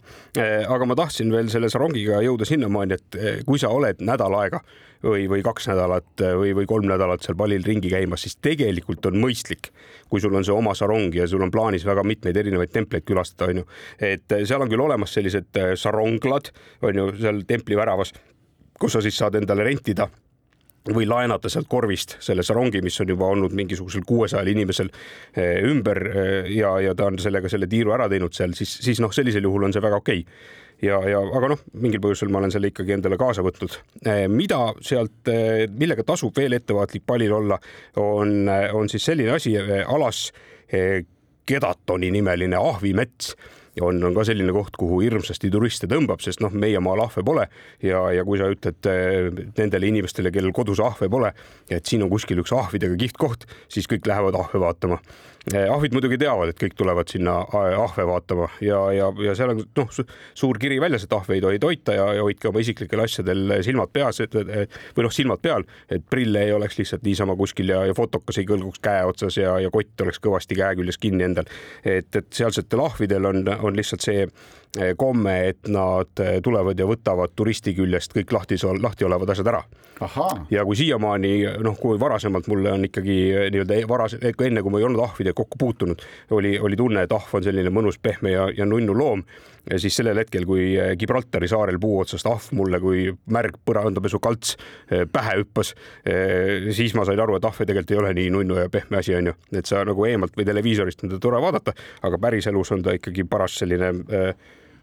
[0.68, 4.60] aga ma tahtsin veel selle sarongiga jõuda sinnamaani, et kui sa oled nädal aega
[5.02, 9.18] või, või kaks nädalat või, või kolm nädalat seal palil ringi käimas, siis tegelikult on
[9.22, 9.70] mõistlik,
[10.10, 13.50] kui sul on see oma sarong ja sul on plaanis väga mitmeid erinevaid templeid külastada,
[13.52, 13.66] onju.
[14.02, 16.52] et seal on küll olemas sellised saronglad,
[16.84, 18.14] onju, seal templi väravas,
[18.82, 20.08] kus sa siis saad endale rentida
[20.90, 26.00] või laenata sealt korvist selle sarongi, mis on juba olnud mingisugusel kuuesajal inimesel eh, ümber
[26.08, 29.46] eh, ja, ja ta on sellega selle tiiru ära teinud seal, siis, siis noh, sellisel
[29.46, 30.50] juhul on see väga okei okay.
[30.88, 33.78] ja, ja aga noh, mingil põhjusel ma olen selle ikkagi endale kaasa võtnud.
[34.02, 35.30] Eh, mida sealt,
[35.70, 37.60] millega tasub veel ettevaatlik palil olla,
[38.02, 39.54] on, on siis selline asi
[39.86, 40.30] alas
[41.46, 43.34] Kedatoni nimeline ahvimets
[43.80, 47.46] on, on ka selline koht, kuhu hirmsasti turiste tõmbab, sest noh, meie maal ahve pole.
[47.84, 51.32] Ja, ja kui sa ütled eh, nendele inimestele, kellel kodus ahve pole,
[51.72, 55.00] et siin on kuskil üks ahvidega kihvt koht, siis kõik lähevad ahve vaatama
[55.50, 59.88] ahvid muidugi teavad, et kõik tulevad sinna ahve vaatama ja, ja, ja seal on noh,
[60.38, 63.90] suur kiri väljas, et ahve ei tohi toita ja, ja hoidke oma isiklikel asjadel silmad
[63.92, 67.96] peas, et või noh, silmad peal, et prille ei oleks lihtsalt niisama kuskil ja, ja
[67.98, 71.50] fotokas ei kõlguks käe otsas ja, ja kott oleks kõvasti käe küljes kinni endal.
[71.82, 74.50] et, et sealsetel ahvidel on, on lihtsalt see eh,
[74.96, 79.64] komme, et nad eh, tulevad ja võtavad turisti küljest kõik lahti, lahti olevad asjad ära.
[80.50, 81.32] ja kui siiamaani
[81.62, 83.18] noh, kui varasemalt mulle on ikkagi
[83.52, 87.12] nii-öelda varas, enne kui ma ei olnud ahvide sellega kokku puutunud, oli, oli tunne, et
[87.12, 89.24] ahv on selline mõnus, pehme ja, ja nunnu loom.
[89.70, 94.18] ja siis sellel hetkel, kui eh, Gibraltari saarel puu otsast ahv mulle kui märg põrandapesu
[94.18, 94.56] kalts
[94.90, 98.58] eh, pähe hüppas, eh, siis ma sain aru, et ahve tegelikult ei ole nii nunnu
[98.58, 102.18] ja pehme asi, onju, et sa nagu eemalt või televiisorist on teda tore vaadata, aga
[102.18, 103.94] päriselus on ta ikkagi paras selline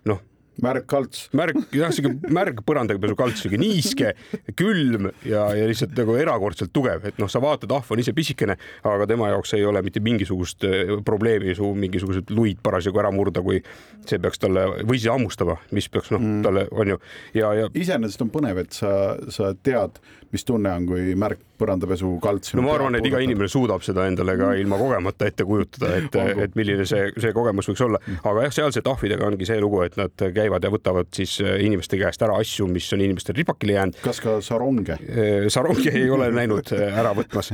[0.07, 0.25] noh
[0.63, 1.27] märg kalts.
[1.35, 4.13] märg, jah, sihuke märg põrandapesu kalts, sihuke niiske,
[4.59, 8.57] külm ja, ja lihtsalt nagu erakordselt tugev, et noh, sa vaatad, ahv on ise pisikene,
[8.88, 13.43] aga tema jaoks ei ole mitte mingisugust äh, probleemi su mingisugused luid parasjagu ära murda,
[13.45, 13.62] kui
[14.05, 17.01] see peaks talle või siis hammustama, mis peaks noh mm., talle on ju
[17.38, 17.69] ja, ja.
[17.73, 18.91] iseenesest on põnev, et sa,
[19.33, 20.01] sa tead,
[20.33, 22.53] mis tunne on, kui märg põrandapesu kalts.
[22.55, 26.17] no ma arvan, et iga inimene suudab seda endale ka ilma kogemata ette kujutada, et,
[26.45, 29.97] et milline see, see kogemus võiks olla, aga jah, sealsete ahvidega ongi see lugu, et
[29.99, 33.99] nad käivad ja võtavad siis äh, inimeste käest ära asju, mis on inimestel ripakile jäänud.
[34.05, 34.99] kas ka saronge?
[35.09, 37.51] Äh, saronge ei ole näinud äh, ära võtmas,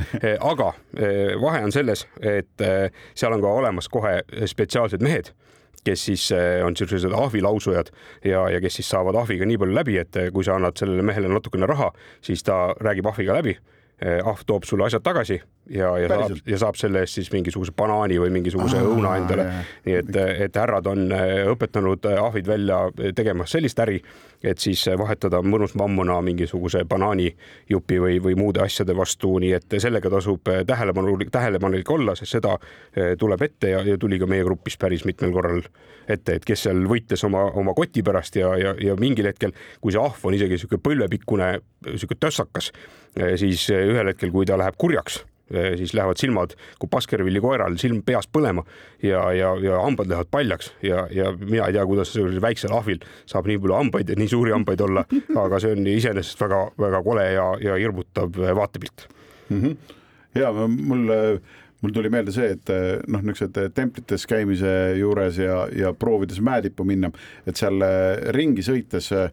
[0.52, 0.74] aga
[1.42, 2.62] vahe on selles, et
[3.18, 5.32] seal on ka olemas kohe spetsiaalsed mehed
[5.86, 6.28] kes siis
[6.66, 7.92] on sellised ahvilausujad
[8.26, 11.30] ja, ja kes siis saavad ahviga nii palju läbi, et kui sa annad sellele mehele
[11.30, 11.92] natukene raha,
[12.26, 13.54] siis ta räägib ahviga läbi
[13.96, 15.38] Eh, ahv toob sulle asjad tagasi
[15.70, 16.38] ja, ja Päriselt.
[16.38, 19.48] saab ja saab selle eest siis mingisuguse banaani või mingisuguse Aa, õuna endale.
[19.86, 22.80] nii et, et härrad on eh, õpetanud eh, ahvid välja
[23.18, 23.98] tegema sellist äri,
[24.46, 30.12] et siis vahetada mõnus mammuna mingisuguse banaanijupi või, või muude asjade vastu, nii et sellega
[30.14, 32.58] tasub tähelepanu, tähelepanelik olla, sest seda
[33.20, 35.64] tuleb ette ja, ja tuli ka meie grupis päris mitmel korral
[36.08, 39.96] ette, et kes seal võitles oma, oma koti pärast ja, ja, ja mingil hetkel, kui
[39.96, 41.54] see ahv on isegi niisugune põlvepikkune,
[41.90, 42.72] niisugune tössakas,
[43.42, 48.28] siis ühel hetkel, kui ta läheb kurjaks, siis lähevad silmad kui Baskervilli koeral silm peas
[48.28, 48.64] põlema
[49.04, 53.50] ja, ja, ja hambad lähevad paljaks ja, ja mina ei tea, kuidas väiksel ahvil saab
[53.50, 55.06] nii palju hambaid ja nii suuri hambaid olla,
[55.46, 59.08] aga see on iseenesest väga-väga kole ja, ja hirmutav vaatepilt
[59.50, 59.62] mm.
[59.62, 59.78] -hmm.
[60.42, 61.14] ja mul
[61.82, 62.70] mul tuli meelde see, et
[63.08, 67.12] noh, niisugused templites käimise juures ja, ja proovides mäetippu minna,
[67.46, 67.84] et seal
[68.34, 69.30] ringi sõites Äh,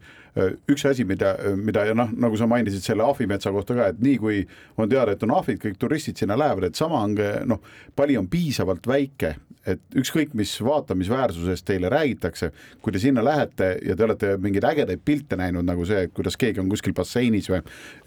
[0.71, 4.19] üks asi, mida, mida ja noh, nagu sa mainisid selle ahvimetsa kohta ka, et nii
[4.23, 4.43] kui
[4.81, 7.17] on teada, et on ahvid, kõik turistid sinna lähevad, et sama on
[7.49, 7.61] noh,
[7.97, 9.35] pali on piisavalt väike,
[9.67, 12.51] et ükskõik, mis vaatamisväärsusest teile räägitakse,
[12.83, 16.61] kui te sinna lähete ja te olete mingeid ägedaid pilte näinud, nagu see, kuidas keegi
[16.63, 17.61] on kuskil basseinis või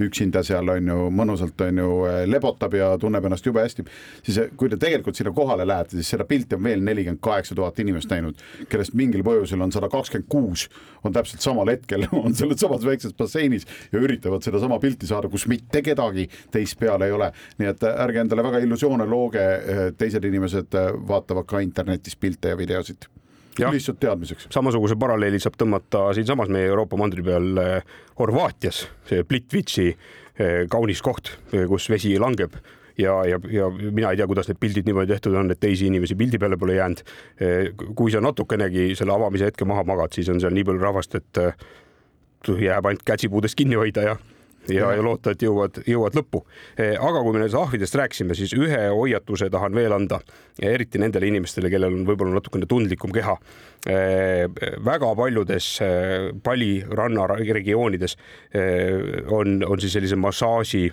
[0.07, 3.85] üksinda seal on ju mõnusalt on ju äh, lebotab ja tunneb ennast jube hästi,
[4.25, 7.55] siis äh, kui te tegelikult sinna kohale lähete, siis seda pilti on veel nelikümmend kaheksa
[7.55, 10.67] tuhat inimest näinud, kellest mingil põhjusel on sada kakskümmend kuus
[11.05, 15.47] on täpselt samal hetkel on selles samas väikses basseinis ja üritavad sedasama pilti saada, kus
[15.51, 17.31] mitte kedagi teist peal ei ole.
[17.59, 22.15] nii et äh, ärge endale väga illusioone looge, äh, teised inimesed äh, vaatavad ka internetis
[22.15, 23.09] pilte ja videosid
[23.59, 24.49] Ja, lihtsalt teadmiseks.
[24.51, 27.55] samasuguse paralleeli saab tõmmata siinsamas meie Euroopa mandri peal
[28.19, 29.93] Horvaatias, see Plitvitsi
[30.67, 31.31] kaunis koht,
[31.69, 32.57] kus vesi langeb
[32.97, 36.17] ja, ja, ja mina ei tea, kuidas need pildid niimoodi tehtud on, et teisi inimesi
[36.19, 37.03] pildi peale pole jäänud.
[37.95, 41.41] kui sa natukenegi selle avamise hetke maha magad, siis on seal nii palju rahvast, et
[42.53, 44.15] jääb ainult käsipuudest kinni hoida ja
[44.69, 46.41] ja, ja loota, et jõuavad, jõuavad lõppu.
[46.77, 50.19] aga kui me nendest ahvidest rääkisime, siis ühe hoiatuse tahan veel anda,
[50.61, 53.37] eriti nendele inimestele, kellel on võib-olla natukene tundlikum keha.
[54.85, 55.71] väga paljudes
[56.43, 58.17] Pali rannaregioonides
[59.29, 60.87] on, on siis sellise massaaži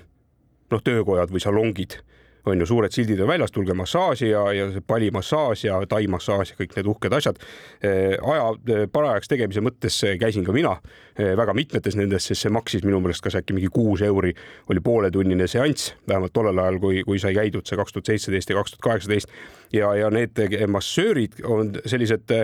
[0.73, 2.01] noh, töökojad või salongid
[2.47, 6.75] on ju suured sildid on väljas, tulge massaaži ja, ja palimassaaž ja taimassaaž ja kõik
[6.77, 7.39] need uhked asjad.
[7.83, 10.75] aja parajaks tegemise mõttes käisin ka mina
[11.17, 14.35] väga mitmetes nendes, sest see maksis minu meelest kas äkki mingi kuus euri,
[14.71, 18.59] oli pooletunnine seanss, vähemalt tollel ajal, kui, kui sai käidud see kaks tuhat seitseteist ja
[18.59, 19.33] kaks tuhat kaheksateist
[19.73, 22.35] ja, ja need massöörid on sellised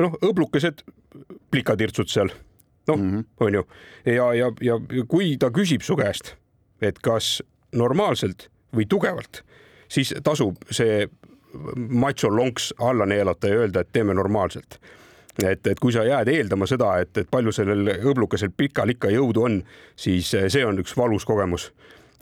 [0.00, 0.84] noh, õblukesed
[1.52, 2.32] plikatirtsud seal
[2.88, 3.62] noh mm -hmm., on ju
[4.06, 6.36] ja, ja, ja kui ta küsib su käest,
[6.80, 9.42] et kas normaalselt või tugevalt,
[9.88, 11.06] siis tasub see
[11.76, 14.78] macho lonks alla neelata ja öelda, et teeme normaalselt.
[15.44, 19.44] et, et kui sa jääd eeldama seda, et, et palju sellel õblukesel pikal ikka jõudu
[19.44, 19.62] on,
[19.96, 21.70] siis see on üks valus kogemus,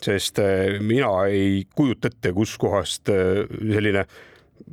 [0.03, 4.17] sest eh, mina ei kujuta ette, kuskohast eh, selline äh,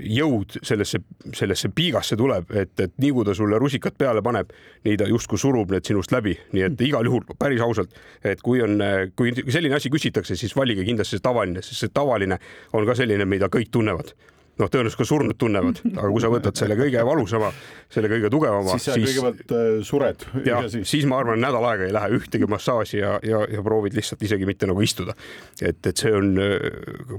[0.01, 1.01] jõud sellesse,
[1.35, 4.51] sellesse piigasse tuleb, et, et nii kui ta sulle rusikad peale paneb,
[4.85, 8.61] nii ta justkui surub need sinust läbi, nii et igal juhul päris ausalt, et kui
[8.63, 8.77] on,
[9.15, 12.39] kui selline asi küsitakse, siis valige kindlasti see tavaline, sest see tavaline
[12.73, 14.13] on ka selline, mida kõik tunnevad
[14.61, 17.51] noh, tõenäoliselt ka surnud tunnevad, aga kui sa võtad selle kõige valusama,
[17.91, 20.25] selle kõige tugevama, siis, siis kõigepealt äh, sured.
[20.47, 20.87] ja siis...
[20.89, 24.47] siis ma arvan, nädal aega ei lähe ühtegi massaaži ja, ja, ja proovid lihtsalt isegi
[24.49, 25.15] mitte nagu istuda.
[25.61, 26.57] et, et see on äh,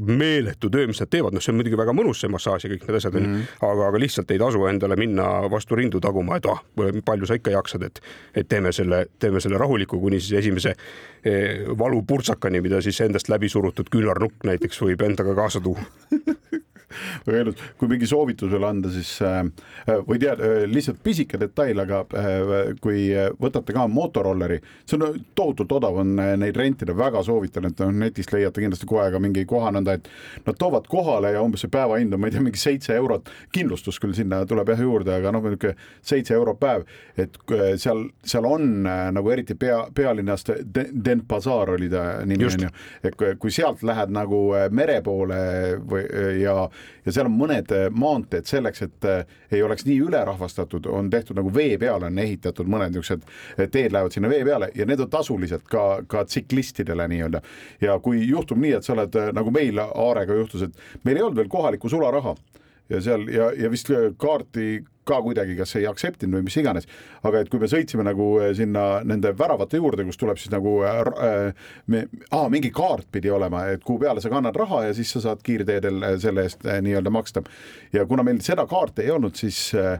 [0.08, 2.86] meeletu töö, mis nad teevad, noh, see on muidugi väga mõnus, see massaaž ja kõik
[2.88, 6.46] need asjad mm -hmm., aga, aga lihtsalt ei tasu endale minna vastu rindu taguma, et
[6.50, 6.62] ah
[7.04, 8.00] palju sa ikka jaksad, et,
[8.34, 10.74] et teeme selle, teeme selle rahuliku, kuni siis esimese
[11.24, 15.82] eh, valupurtsakani, mida siis endast läbi surutud küünarnukk näiteks võib endaga kaasa tuua
[17.26, 19.42] väga ilus, kui mingi soovitus veel anda, siis äh,
[20.06, 23.08] või tead, äh, lihtsalt pisike detail, aga äh, kui
[23.40, 28.32] võtate ka motorolleri, see on tohutult odav on neid rentida, väga soovitan, et noh, netist
[28.34, 30.10] leiate kindlasti kohe ka mingi koha nõnda, et
[30.46, 34.00] nad toovad kohale ja umbes see päevahind on, ma ei tea, mingi seitse eurot, kindlustus
[34.02, 35.76] küll sinna tuleb jah juurde, aga noh, niisugune
[36.06, 36.86] seitse eurot päev,
[37.20, 37.36] et
[37.80, 42.70] seal, seal on nagu eriti pea, pealinnast Denpasar oli ta nimi onju,
[43.06, 44.42] et kui sealt lähed nagu
[44.74, 45.40] mere poole
[45.88, 46.04] või
[46.42, 46.56] ja
[47.06, 51.38] ja seal on mõned äh, maanteed selleks, et äh, ei oleks nii ülerahvastatud, on tehtud
[51.38, 55.02] nagu vee peale on ehitatud mõned niisugused äh, teed lähevad sinna vee peale ja need
[55.02, 57.42] on tasulised ka, ka tsiklistidele nii-öelda.
[57.80, 61.42] ja kui juhtub nii, et sa oled nagu meil Aarega juhtus, et meil ei olnud
[61.42, 62.36] veel kohalikku sularaha
[62.92, 66.86] ja seal ja, ja vist kaarti ka kuidagi, kas ei aktseptinud või mis iganes,
[67.26, 70.76] aga et kui me sõitsime nagu eh, sinna nende väravate juurde, kus tuleb siis nagu
[70.86, 71.50] äh,
[71.90, 75.24] me, aa, mingi kaart pidi olema, et kuhu peale sa kannad raha ja siis sa
[75.26, 77.42] saad kiirteedel selle eest äh, nii-öelda maksta.
[77.92, 79.98] ja kuna meil seda kaarti ei olnud, siis äh,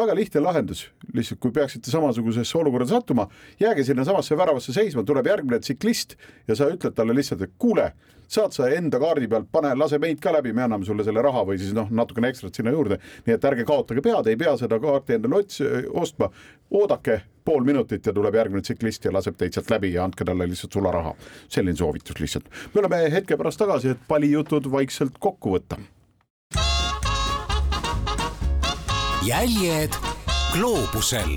[0.00, 3.28] väga lihtne lahendus, lihtsalt kui peaksite samasugusesse olukorda sattuma,
[3.60, 6.16] jääge sinnasamasse väravasse seisma, tuleb järgmine tsiklist
[6.48, 7.90] ja sa ütled talle lihtsalt, et kuule
[8.30, 11.42] saad sa enda kaardi pealt, pane, lase meid ka läbi, me anname sulle selle raha
[11.48, 13.00] või siis noh, natukene ekstrat sinna juurde.
[13.26, 16.30] nii et ärge kaotage pead, ei pea seda kaarti endale ots-, ostma,
[16.70, 20.46] oodake pool minutit ja tuleb järgmine tsiklist ja laseb teid sealt läbi ja andke talle
[20.46, 21.14] lihtsalt sularaha.
[21.48, 22.50] selline soovitus lihtsalt.
[22.74, 25.80] me oleme hetke pärast tagasi, et palijutud vaikselt kokku võtta.
[29.26, 29.92] Jäljed
[30.54, 31.36] gloobusel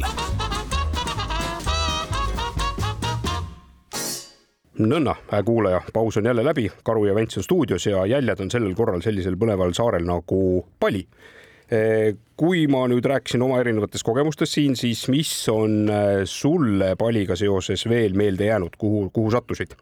[4.79, 5.13] nõnna,
[5.45, 9.03] kuulaja, paus on jälle läbi, Karu ja Vents on stuudios ja jäljed on sellel korral
[9.03, 10.39] sellisel põneval saarel nagu
[10.79, 11.03] Pali.
[11.71, 11.79] E,
[12.39, 17.85] kui ma nüüd rääkisin oma erinevatest kogemustest siin, siis mis on e, sulle Paliga seoses
[17.89, 19.75] veel meelde jäänud, kuhu, kuhu sattusid?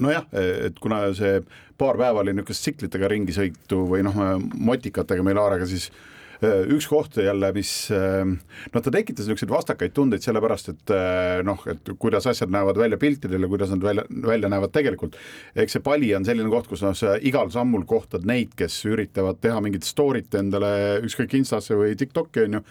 [0.00, 1.42] nojah, et kuna see
[1.76, 4.16] paar päeva oli niisugust tsiklitega ringisõitu või noh,
[4.56, 9.94] motikatega meil Aarega, siis Äh, üks koht jälle, mis äh, noh, ta tekitas niisuguseid vastakaid
[9.96, 14.04] tundeid sellepärast, et äh, noh, et kuidas asjad näevad välja piltidel ja kuidas nad välja,
[14.26, 15.18] välja näevad tegelikult.
[15.58, 19.40] eks see pali on selline koht, kus noh, sa igal sammul kohtad neid, kes üritavad
[19.42, 20.72] teha mingit story't endale
[21.06, 22.64] ükskõik Instasse või Tiktoki onju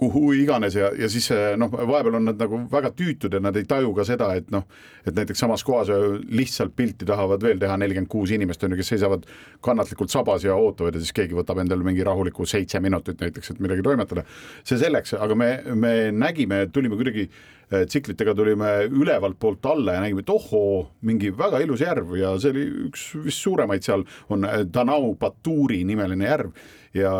[0.00, 1.28] kuhu iganes ja, ja siis
[1.60, 4.64] noh, vahepeal on nad nagu väga tüütud ja nad ei taju ka seda, et noh,
[5.04, 5.90] et näiteks samas kohas
[6.30, 9.26] lihtsalt pilti tahavad veel teha nelikümmend kuus inimest on ju, kes seisavad
[9.64, 13.60] kannatlikult sabas ja ootavad ja siis keegi võtab endale mingi rahuliku seitse minutit näiteks, et
[13.60, 14.24] midagi toimetada.
[14.64, 20.04] see selleks, aga me, me nägime, tulime kuidagi eh, tsiklitega tulime ülevalt poolt alla ja
[20.06, 24.48] nägime, et ohoo, mingi väga ilus järv ja see oli üks vist suuremaid seal on
[24.48, 26.56] eh, Danau Baturi nimeline järv
[26.96, 27.12] ja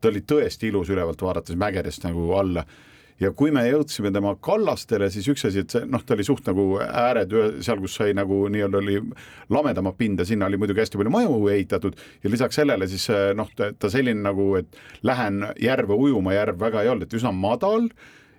[0.00, 2.64] ta oli tõesti ilus ülevalt vaadates mägedest nagu alla.
[3.18, 6.46] Ja kui me jõudsime tema kallastele, siis üks asi, et see noh, ta oli suht
[6.46, 7.32] nagu ääred
[7.66, 9.00] seal, kus sai nagu nii-öelda oli
[9.50, 11.98] lamedama pinda, sinna oli muidugi hästi palju maju ehitatud.
[12.22, 16.92] Ja lisaks sellele siis noh, ta selline nagu, et lähen järve ujuma, järv väga ei
[16.92, 17.88] olnud, et üsna madal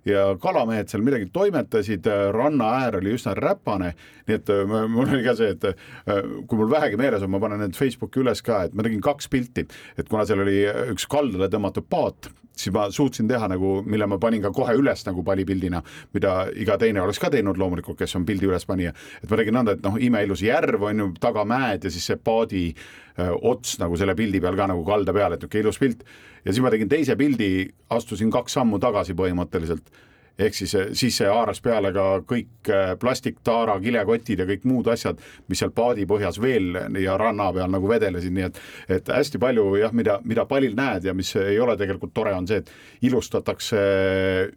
[0.07, 3.93] ja kalamehed seal midagi toimetasid, ranna äär oli üsna räpane,
[4.27, 7.41] nii et äh, mul oli ka see, et äh, kui mul vähegi meeles on, ma
[7.43, 9.65] panen need Facebooki üles ka, et ma tegin kaks pilti,
[9.97, 10.61] et kuna seal oli
[10.93, 15.05] üks kaldale tõmmatud paat, siis ma suutsin teha nagu, mille ma panin ka kohe üles
[15.07, 15.81] nagu palipildina,
[16.15, 18.93] mida iga teine oleks ka teinud loomulikult, kes on pildi ülespanija.
[19.23, 22.19] et ma tegin nõnda, et noh, imeilus järv on ju, taga mäed ja siis see
[22.19, 26.05] paadi öö, ots nagu selle pildi peal ka nagu kalda peal, et niisugune ilus pilt.
[26.43, 29.91] ja siis ma tegin teise pildi, astusin kaks sammu tagasi põhimõtteliselt
[30.39, 35.19] ehk siis, siis see haaras peale ka kõik äh, plastiktaara, kilekotid ja kõik muud asjad,
[35.51, 38.61] mis seal paadi põhjas veel ja ranna peal nagu vedelesid, nii et,
[38.99, 42.47] et hästi palju jah, mida, mida palil näed ja mis ei ole tegelikult tore, on
[42.49, 43.81] see, et ilustatakse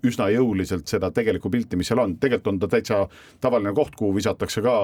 [0.06, 3.02] üsna jõuliselt seda tegelikku pilti, mis seal on, tegelikult on ta täitsa
[3.42, 4.76] tavaline koht, kuhu visatakse ka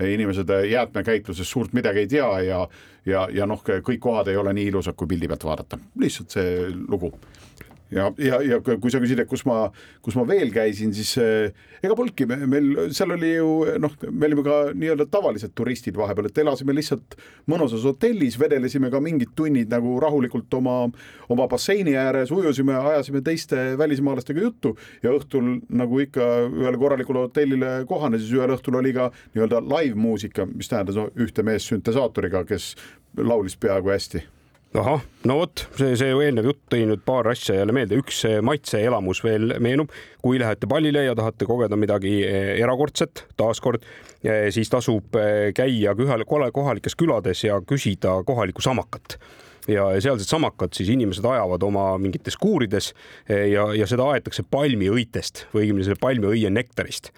[0.00, 2.60] inimesed jäätmekäitluses suurt midagi ei tea ja,
[3.06, 6.54] ja, ja noh, kõik kohad ei ole nii ilusad, kui pildi pealt vaadata, lihtsalt see
[6.88, 7.12] lugu
[7.92, 9.66] ja, ja, ja kui sa küsid, et kus ma,
[10.04, 11.52] kus ma veel käisin, siis eh,
[11.84, 13.50] ega polnudki, meil seal oli ju
[13.82, 17.16] noh, me olime ka nii-öelda tavalised turistid vahepeal, et elasime lihtsalt
[17.50, 20.76] mõnusas hotellis, vedelesime ka mingid tunnid nagu rahulikult oma,
[21.32, 27.74] oma basseini ääres, ujusime, ajasime teiste välismaalastega juttu ja õhtul nagu ikka ühele korralikule hotellile
[27.90, 32.74] kohane, siis ühel õhtul oli ka nii-öelda live-muusika, mis tähendas no, ühte meest süntesaatoriga, kes
[33.20, 34.22] laulis peaaegu hästi
[34.78, 39.20] ahah, no vot, see, see eelnev jutt tõi nüüd paar asja jälle meelde, üks maitseelamus
[39.24, 39.92] veel meenub,
[40.24, 43.84] kui lähete pallile ja tahate kogeda midagi eh, erakordset, taaskord,
[44.24, 49.18] eh, siis tasub eh, käia kohalikes külades ja küsida kohalikku samakat.
[49.70, 52.88] Ja sealsed samakad siis inimesed ajavad oma mingites kuurides
[53.30, 57.12] ja, ja seda aetakse palmiõitest või õigemini selle palmiõie nektarist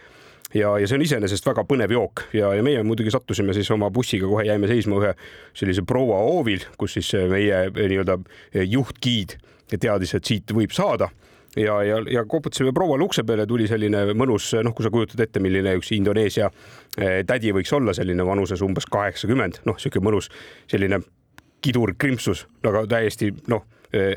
[0.54, 2.26] ja, ja see on iseenesest väga põnev jook.
[2.36, 5.12] Ja, ja meie muidugi sattusime siis oma bussiga kohe jäime seisma ühe
[5.56, 8.18] sellise proua hoovil, kus siis meie nii-öelda
[8.62, 9.38] juhtgiid
[9.80, 11.10] teadis, et siit võib saada.
[11.56, 15.42] Ja, ja, ja koputasime prouale ukse peale, tuli selline mõnus, noh, kui sa kujutad ette,
[15.42, 16.48] milline üks Indoneesia
[16.98, 20.30] eh, tädi võiks olla, selline vanuses umbes kaheksakümmend, noh, niisugune mõnus
[20.70, 20.98] selline
[21.62, 23.62] kidur krimpsus, aga täiesti noh
[23.94, 24.16] eh,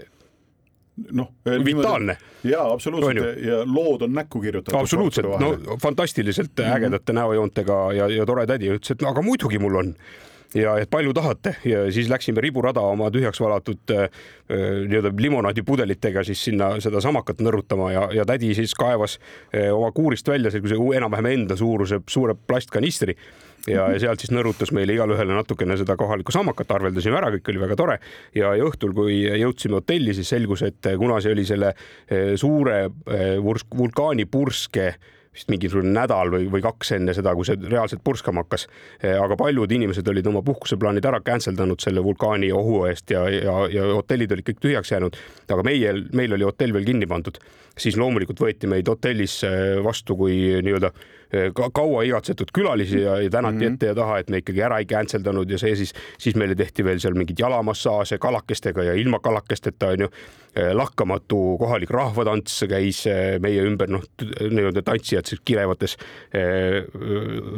[1.12, 1.32] noh,
[1.66, 2.18] vitaalne.
[2.44, 3.42] ja absoluutselt.
[3.46, 4.80] Ja lood on näkku kirjutatud.
[4.80, 6.76] absoluutselt, no fantastiliselt mm -hmm.
[6.76, 9.96] ägedate näojoontega ja, ja tore tädi ütles, et no aga muidugi mul on.
[10.56, 11.56] Ja et palju tahate.
[11.66, 14.10] Ja siis läksime riburada oma tühjaks valatud äh,
[14.88, 20.28] nii-öelda limonaadipudelitega siis sinna seda samakat nõrutama ja, ja tädi siis kaevas äh, oma kuurist
[20.28, 23.18] välja sellise enam-vähem enda suuruse suure plastkanistri
[23.68, 27.64] ja, ja sealt siis nõrutas meile igalühele natukene seda kohalikku sammakat, arveldasime ära, kõik oli
[27.66, 28.00] väga tore
[28.36, 32.80] ja, ja õhtul, kui jõudsime hotelli, siis selgus, et kuna see oli selle eh, suure
[32.88, 34.90] eh, vulkaanipurske
[35.38, 38.66] vist mingisugune nädal või, või kaks enne seda, kui see reaalselt purskama hakkas.
[39.04, 43.28] Eh, aga paljud inimesed olid oma puhkuseplaanid ära cancel danud selle vulkaani ohu eest ja,
[43.30, 45.20] ja, ja hotellid olid kõik tühjaks jäänud.
[45.54, 47.38] aga meie, meil oli hotell veel kinni pandud,
[47.78, 49.44] siis loomulikult võeti meid hotellis
[49.86, 50.92] vastu kui nii-öelda
[51.28, 53.74] ka kaua igatsetud külalisi ja, ja tänati mm -hmm.
[53.74, 56.56] ette ja taha, et me ikkagi ära ei cancel danud ja see siis, siis meile
[56.56, 60.10] tehti veel seal mingeid jalamassaaže kalakestega ja ilma kalakesteta onju.
[60.58, 64.02] Eh, lakkamatu kohalik rahvatants käis eh, meie ümber, noh,
[64.42, 65.98] nii-öelda tantsijad siis kirevates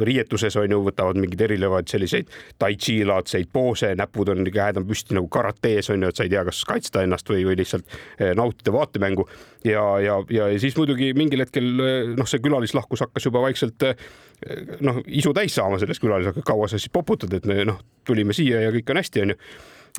[0.00, 5.16] riietuses onju, võtavad mingeid erinevaid selliseid tai chi laadseid poose, näpud on, käed on püsti
[5.16, 7.96] nagu karates onju, et sa ei tea, kas kaitsta ennast või, või lihtsalt
[8.36, 9.26] nautida vaatemängu
[9.64, 11.70] ja, ja, ja siis muidugi mingil hetkel
[12.16, 16.44] noh, see külalislahkus hakkas juba vaikselt vaikselt eh, noh, isu täis saama selles külas, aga
[16.46, 19.38] kaua sa siis poputad, et me noh, tulime siia ja kõik on hästi, onju.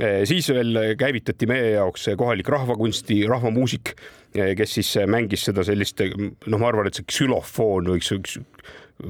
[0.01, 3.93] Eh, siis veel käivitati meie jaoks kohalik rahvakunsti, rahvamuusik,
[4.33, 8.39] eh, kes siis mängis seda sellist, noh, ma arvan, et see ksülofoon võiks, võiks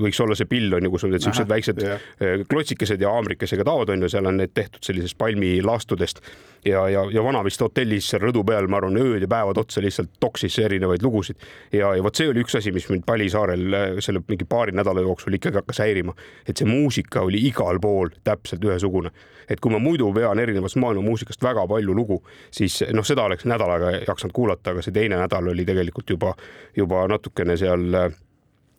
[0.06, 2.46] võiks olla see pill on ju, kus on need siuksed väiksed yeah.
[2.50, 6.22] klotsikesed ja haamrikesega taod on ju, seal on need tehtud sellisest palmilaastudest
[6.66, 10.14] ja, ja, ja Vanaviste hotellis seal rõdu peal, ma arvan, ööd ja päevad otsa lihtsalt
[10.22, 11.38] toksis erinevaid lugusid.
[11.74, 15.04] ja, ja vot see oli üks asi, mis mind Palisaarel äh, selle mingi paari nädala
[15.06, 16.16] jooksul ikkagi hakkas häirima,
[16.48, 19.12] et see muusika oli igal pool täpselt ühesugune.
[19.50, 22.22] et kui ma muidu vean erinevast maailma muusikast väga palju lugu,
[22.52, 26.36] siis noh, seda oleks nädal aega jaksanud kuulata, aga see teine nädal oli tegelikult juba,
[26.78, 28.12] juba natukene seal äh,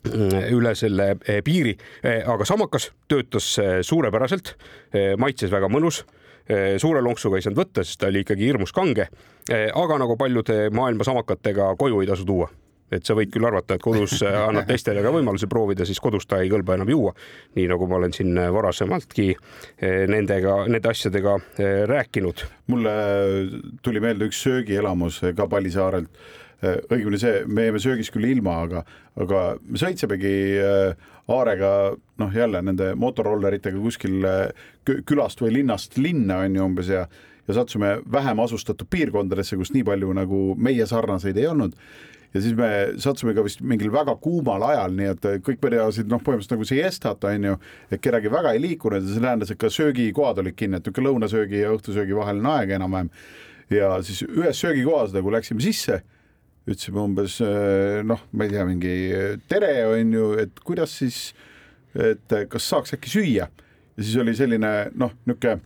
[0.04, 4.56] üle selle eh, piiri, eh, aga samakas töötas eh, suurepäraselt,
[5.18, 6.02] maitses väga mõnus
[6.82, 9.06] suure lonksuga ei saanud võtta, sest ta oli ikkagi hirmus kange.
[9.48, 12.48] aga nagu paljude maailma samakatega koju ei tasu tuua
[12.92, 16.42] et sa võid küll arvata, et kodus annad teistele ka võimaluse proovida, siis kodus ta
[16.42, 17.14] ei kõlba enam juua.
[17.54, 19.30] nii nagu ma olen siin varasemaltki
[20.10, 21.38] nendega, nende asjadega
[21.88, 22.44] rääkinud.
[22.66, 22.92] mulle
[23.82, 26.10] tuli meelde üks söögielamus ka Palisaarelt
[26.62, 28.84] õigemini see, me jäime söögist küll ilma, aga,
[29.20, 31.72] aga me sõitsimegi äh, Aarega
[32.18, 34.64] noh, jälle nende motorolleritega kuskil äh,
[35.08, 37.06] külast või linnast linna on ju umbes ja
[37.48, 41.72] ja sattusime vähem asustatud piirkondadesse, kus nii palju nagu meie sarnaseid ei olnud
[42.34, 46.22] ja siis me sattusime ka vist mingil väga kuumal ajal, nii et kõik pidasid noh,
[46.24, 47.56] põhimõtteliselt nagu siestat on ju,
[47.92, 51.10] et kedagi väga ei liikunud ja see tähendas, et ka söögikohad olid kinni, et niisugune
[51.10, 53.10] lõunasöögi ja õhtusöögi vaheline aeg enam-vähem.
[53.72, 56.02] ja siis ühes söögikohas nagu läksime sisse,
[56.66, 57.40] ütlesime umbes
[58.06, 58.94] noh, ma ei tea, mingi
[59.50, 61.32] tere on ju, et kuidas siis,
[61.98, 65.60] et kas saaks äkki süüa ja siis oli selline noh, niisugune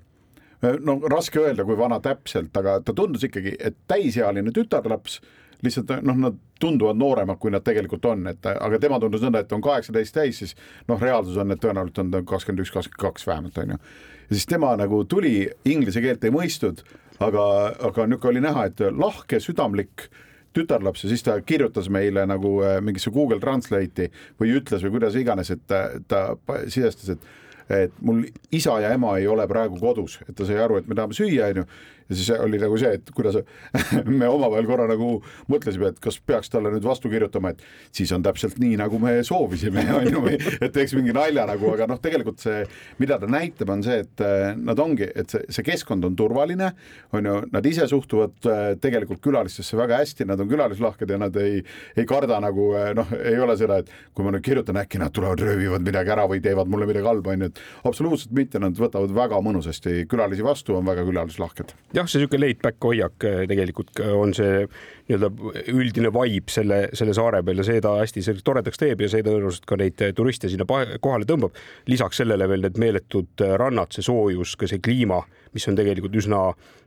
[0.83, 5.21] no raske öelda, kui vana täpselt, aga ta tundus ikkagi, et täisealine tütarlaps
[5.65, 9.53] lihtsalt noh, nad tunduvad nooremad, kui nad tegelikult on, et aga tema tundus nõnda, et
[9.57, 10.55] on kaheksateist täis, siis
[10.89, 13.81] noh, reaalsus on, et tõenäoliselt on ta kakskümmend üks, kakskümmend kaks vähemalt on ju.
[14.29, 15.35] ja siis tema nagu tuli,
[15.65, 16.83] inglise keelt ei mõistnud,
[17.21, 17.47] aga,
[17.89, 20.09] aga niisugune oli näha, et lahke, südamlik
[20.57, 25.19] tütarlaps ja siis ta kirjutas meile nagu äh, mingisse Google Translate'i või ütles või kuidas
[25.19, 26.29] iganes, et ta, ta
[26.67, 27.35] sisestas, et
[27.67, 28.21] et mul
[28.55, 31.49] isa ja ema ei ole praegu kodus, et ta sai aru, et me tahame süüa,
[31.51, 31.65] onju
[32.09, 33.39] ja siis oli nagu see, et kuidas
[34.21, 37.65] me omavahel korra nagu mõtlesime, et kas peaks talle nüüd vastu kirjutama, et
[37.97, 40.23] siis on täpselt nii, nagu me soovisime, on ju,
[40.61, 42.63] et teeks mingi nalja nagu, aga noh, tegelikult see,
[43.03, 46.73] mida ta näitab, on see, et äh, nad ongi, et see, see keskkond on turvaline,
[47.17, 51.37] on ju, nad ise suhtuvad äh, tegelikult külalistesse väga hästi, nad on külalislahked ja nad
[51.43, 51.63] ei,
[51.97, 55.15] ei karda nagu äh, noh, ei ole seda, et kui ma nüüd kirjutan, äkki nad
[55.17, 58.79] tulevad, röövivad midagi ära või teevad mulle midagi halba, on ju, et absoluutselt mitte, nad
[58.79, 63.43] võtavad väga mõnusasti külalisi vastu, on väga külalislahked jah, see niisugune laid back hoiak eh,
[63.49, 64.67] tegelikult eh, on see
[65.07, 65.31] nii-öelda
[65.73, 69.69] üldine vibe selle, selle saare peal ja see ta hästi toredaks teeb ja see tõenäoliselt
[69.69, 71.57] ka neid turiste sinna kohale tõmbab.
[71.87, 75.23] lisaks sellele veel need meeletud rannad, see soojus, ka see kliima,
[75.55, 76.43] mis on tegelikult üsna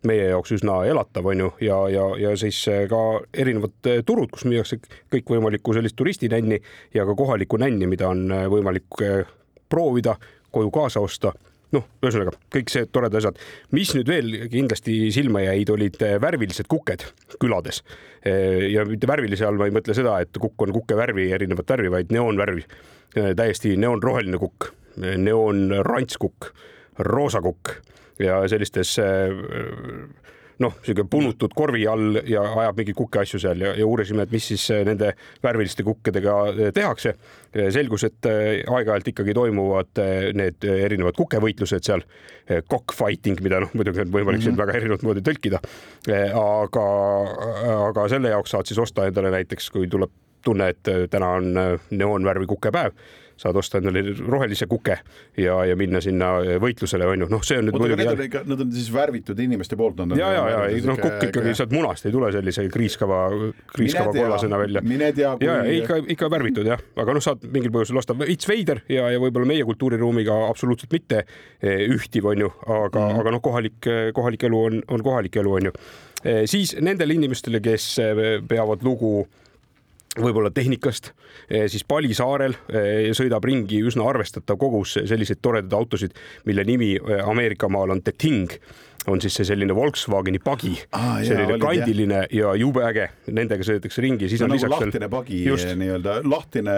[0.08, 2.60] meie jaoks üsna elatav, on ju, ja, ja, ja siis
[2.92, 3.04] ka
[3.34, 4.80] erinevad turud, kus müüakse
[5.16, 6.60] kõikvõimalikku sellist turistinänni
[6.96, 9.24] ja ka kohalikku nänni, mida on võimalik eh,
[9.70, 10.18] proovida,
[10.52, 11.34] koju kaasa osta
[11.76, 13.42] noh, ühesõnaga kõik see toredad asjad,
[13.76, 17.06] mis nüüd veel kindlasti silma jäid, olid eh, värvilised kuked
[17.42, 17.84] külades.
[18.26, 21.94] Eh, ja mitte värvilise all ma ei mõtle seda, et kukk on kukevärvi, erinevat värvi,
[21.94, 22.66] vaid neoonvärvi.
[23.18, 26.50] Eh, täiesti neoonroheline kukk, neoonrantskukk,
[27.06, 27.78] roosakukk
[28.20, 28.98] ja sellistes
[30.60, 34.50] noh, niisugune punutud korvi all ja ajab mingeid kukeasju seal ja, ja uurisime, et mis
[34.52, 37.16] siis äh, nende värviliste kukkedega äh, tehakse.
[37.74, 40.00] selgus, et aeg-ajalt ikkagi toimuvad
[40.38, 42.04] need erinevad kukevõitlused seal,
[42.70, 44.68] cockfighting, mida noh, muidugi on võimalik siin mm -hmm.
[44.68, 45.60] väga erinevat moodi tõlkida.
[46.38, 46.84] aga,
[47.88, 50.14] aga selle jaoks saad siis osta endale näiteks, kui tuleb
[50.46, 51.58] tunne, et täna on
[51.90, 52.94] neoonvärvi kukepäev
[53.40, 54.98] saad osta endale rohelise kuke
[55.40, 56.32] ja, ja minna sinna
[56.62, 57.30] võitlusele, onju.
[57.32, 58.04] noh, see on nüüd muidugi.
[58.04, 58.44] Need, jälle...
[58.50, 60.02] Nad on siis värvitud inimeste poolt.
[60.20, 63.22] ja, ja, ja noh, kukk ikkagi sealt munast ei tule sellise kriiskava,
[63.74, 64.84] kriiskava kollasena välja.
[64.86, 68.50] mine tea ja, ja ikka, ikka värvitud jah, aga noh, saad mingil põhjusel osta veits
[68.50, 73.44] veider ja, ja võib-olla meie kultuuriruumiga absoluutselt mitte eh, ühtiv, onju, aga mm., aga noh,
[73.44, 75.76] kohalik, kohalik elu on, on kohalik elu, onju.
[76.24, 77.94] Eh, siis nendele inimestele, kes
[78.50, 79.24] peavad lugu
[80.24, 81.14] võib-olla tehnikast,
[81.50, 86.16] eh, siis Palisaarel eh, sõidab ringi üsna arvestatav kogus selliseid toredaid autosid,
[86.50, 88.60] mille nimi eh, Ameerika maal on The Thing
[89.08, 92.34] on siis see selline Volkswageni pagi ah,, selline olid, kandiline jah.
[92.36, 95.14] ja jube äge, nendega sõidetakse ringi, siis no, on nagu lisaks lahtine veel...
[95.14, 96.76] pagi nii-öelda, lahtine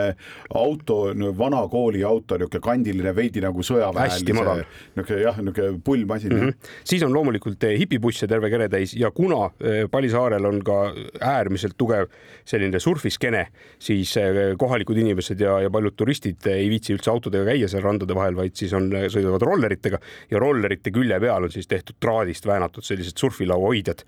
[0.62, 0.98] auto,
[1.38, 6.44] vana kooli auto, niisugune kandiline, veidi nagu sõjaväelise, niisugune jah, niisugune pullmasin mm.
[6.46, 6.72] -hmm.
[6.94, 10.80] siis on loomulikult eh, hipibusse terve kere täis ja kuna eh, Palisaarel on ka
[11.20, 12.12] äärmiselt tugev
[12.46, 13.48] selline surfiskeene,
[13.80, 18.16] siis eh, kohalikud inimesed ja, ja paljud turistid ei viitsi üldse autodega käia seal randade
[18.16, 20.00] vahel, vaid siis on, sõidavad rolleritega
[20.32, 24.06] ja rollerite külje peal on siis tehtud traad traadist väänatud sellised surfilaua hoidjad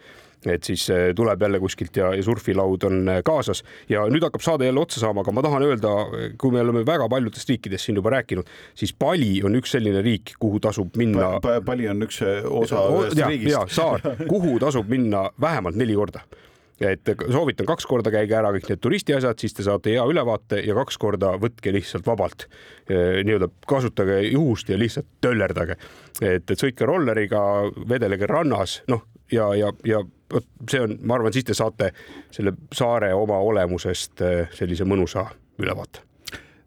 [0.51, 4.43] et siis äh, tuleb jälle kuskilt ja, ja surfilaud on äh, kaasas ja nüüd hakkab
[4.43, 5.93] saade jälle otsa saama, aga ma tahan öelda,
[6.37, 10.35] kui me oleme väga paljudest riikidest siin juba rääkinud, siis Bali on üks selline riik,
[10.39, 11.61] kuhu tasub minna pa,.
[11.63, 13.77] Bali on üks äh, osa ühest riigist.
[13.77, 16.25] saar, kuhu tasub minna vähemalt neli korda
[16.91, 20.75] et soovitan kaks korda käige ära kõik need turistiasjad, siis te saate hea ülevaate ja
[20.77, 22.47] kaks korda võtke lihtsalt vabalt
[22.89, 25.77] nii-öelda kasutage juhust ja lihtsalt töllerdage.
[26.21, 27.41] et, et sõitke rolleriga,
[27.89, 30.03] vedelege rannas, noh ja, ja, ja
[30.33, 31.91] vot see on, ma arvan, siis te saate
[32.33, 34.25] selle saare oma olemusest
[34.57, 35.27] sellise mõnusa
[35.61, 36.12] ülevaate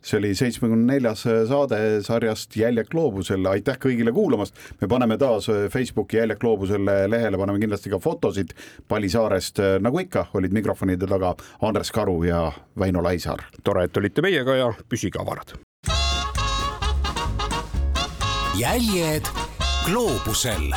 [0.06, 4.54] see oli seitsmekümne neljas saade sarjast Jäljak gloobusele, aitäh kõigile kuulamast.
[4.80, 8.54] me paneme taas Facebooki Jäljak gloobusele lehele, paneme kindlasti ka fotosid
[8.88, 13.42] Palisaarest, nagu ikka, olid mikrofonide taga Andres Karu ja Väino Laisaar.
[13.64, 15.58] tore, et olite meiega ja püsige avarad.
[18.56, 19.26] jäljed
[19.84, 20.72] gloobusel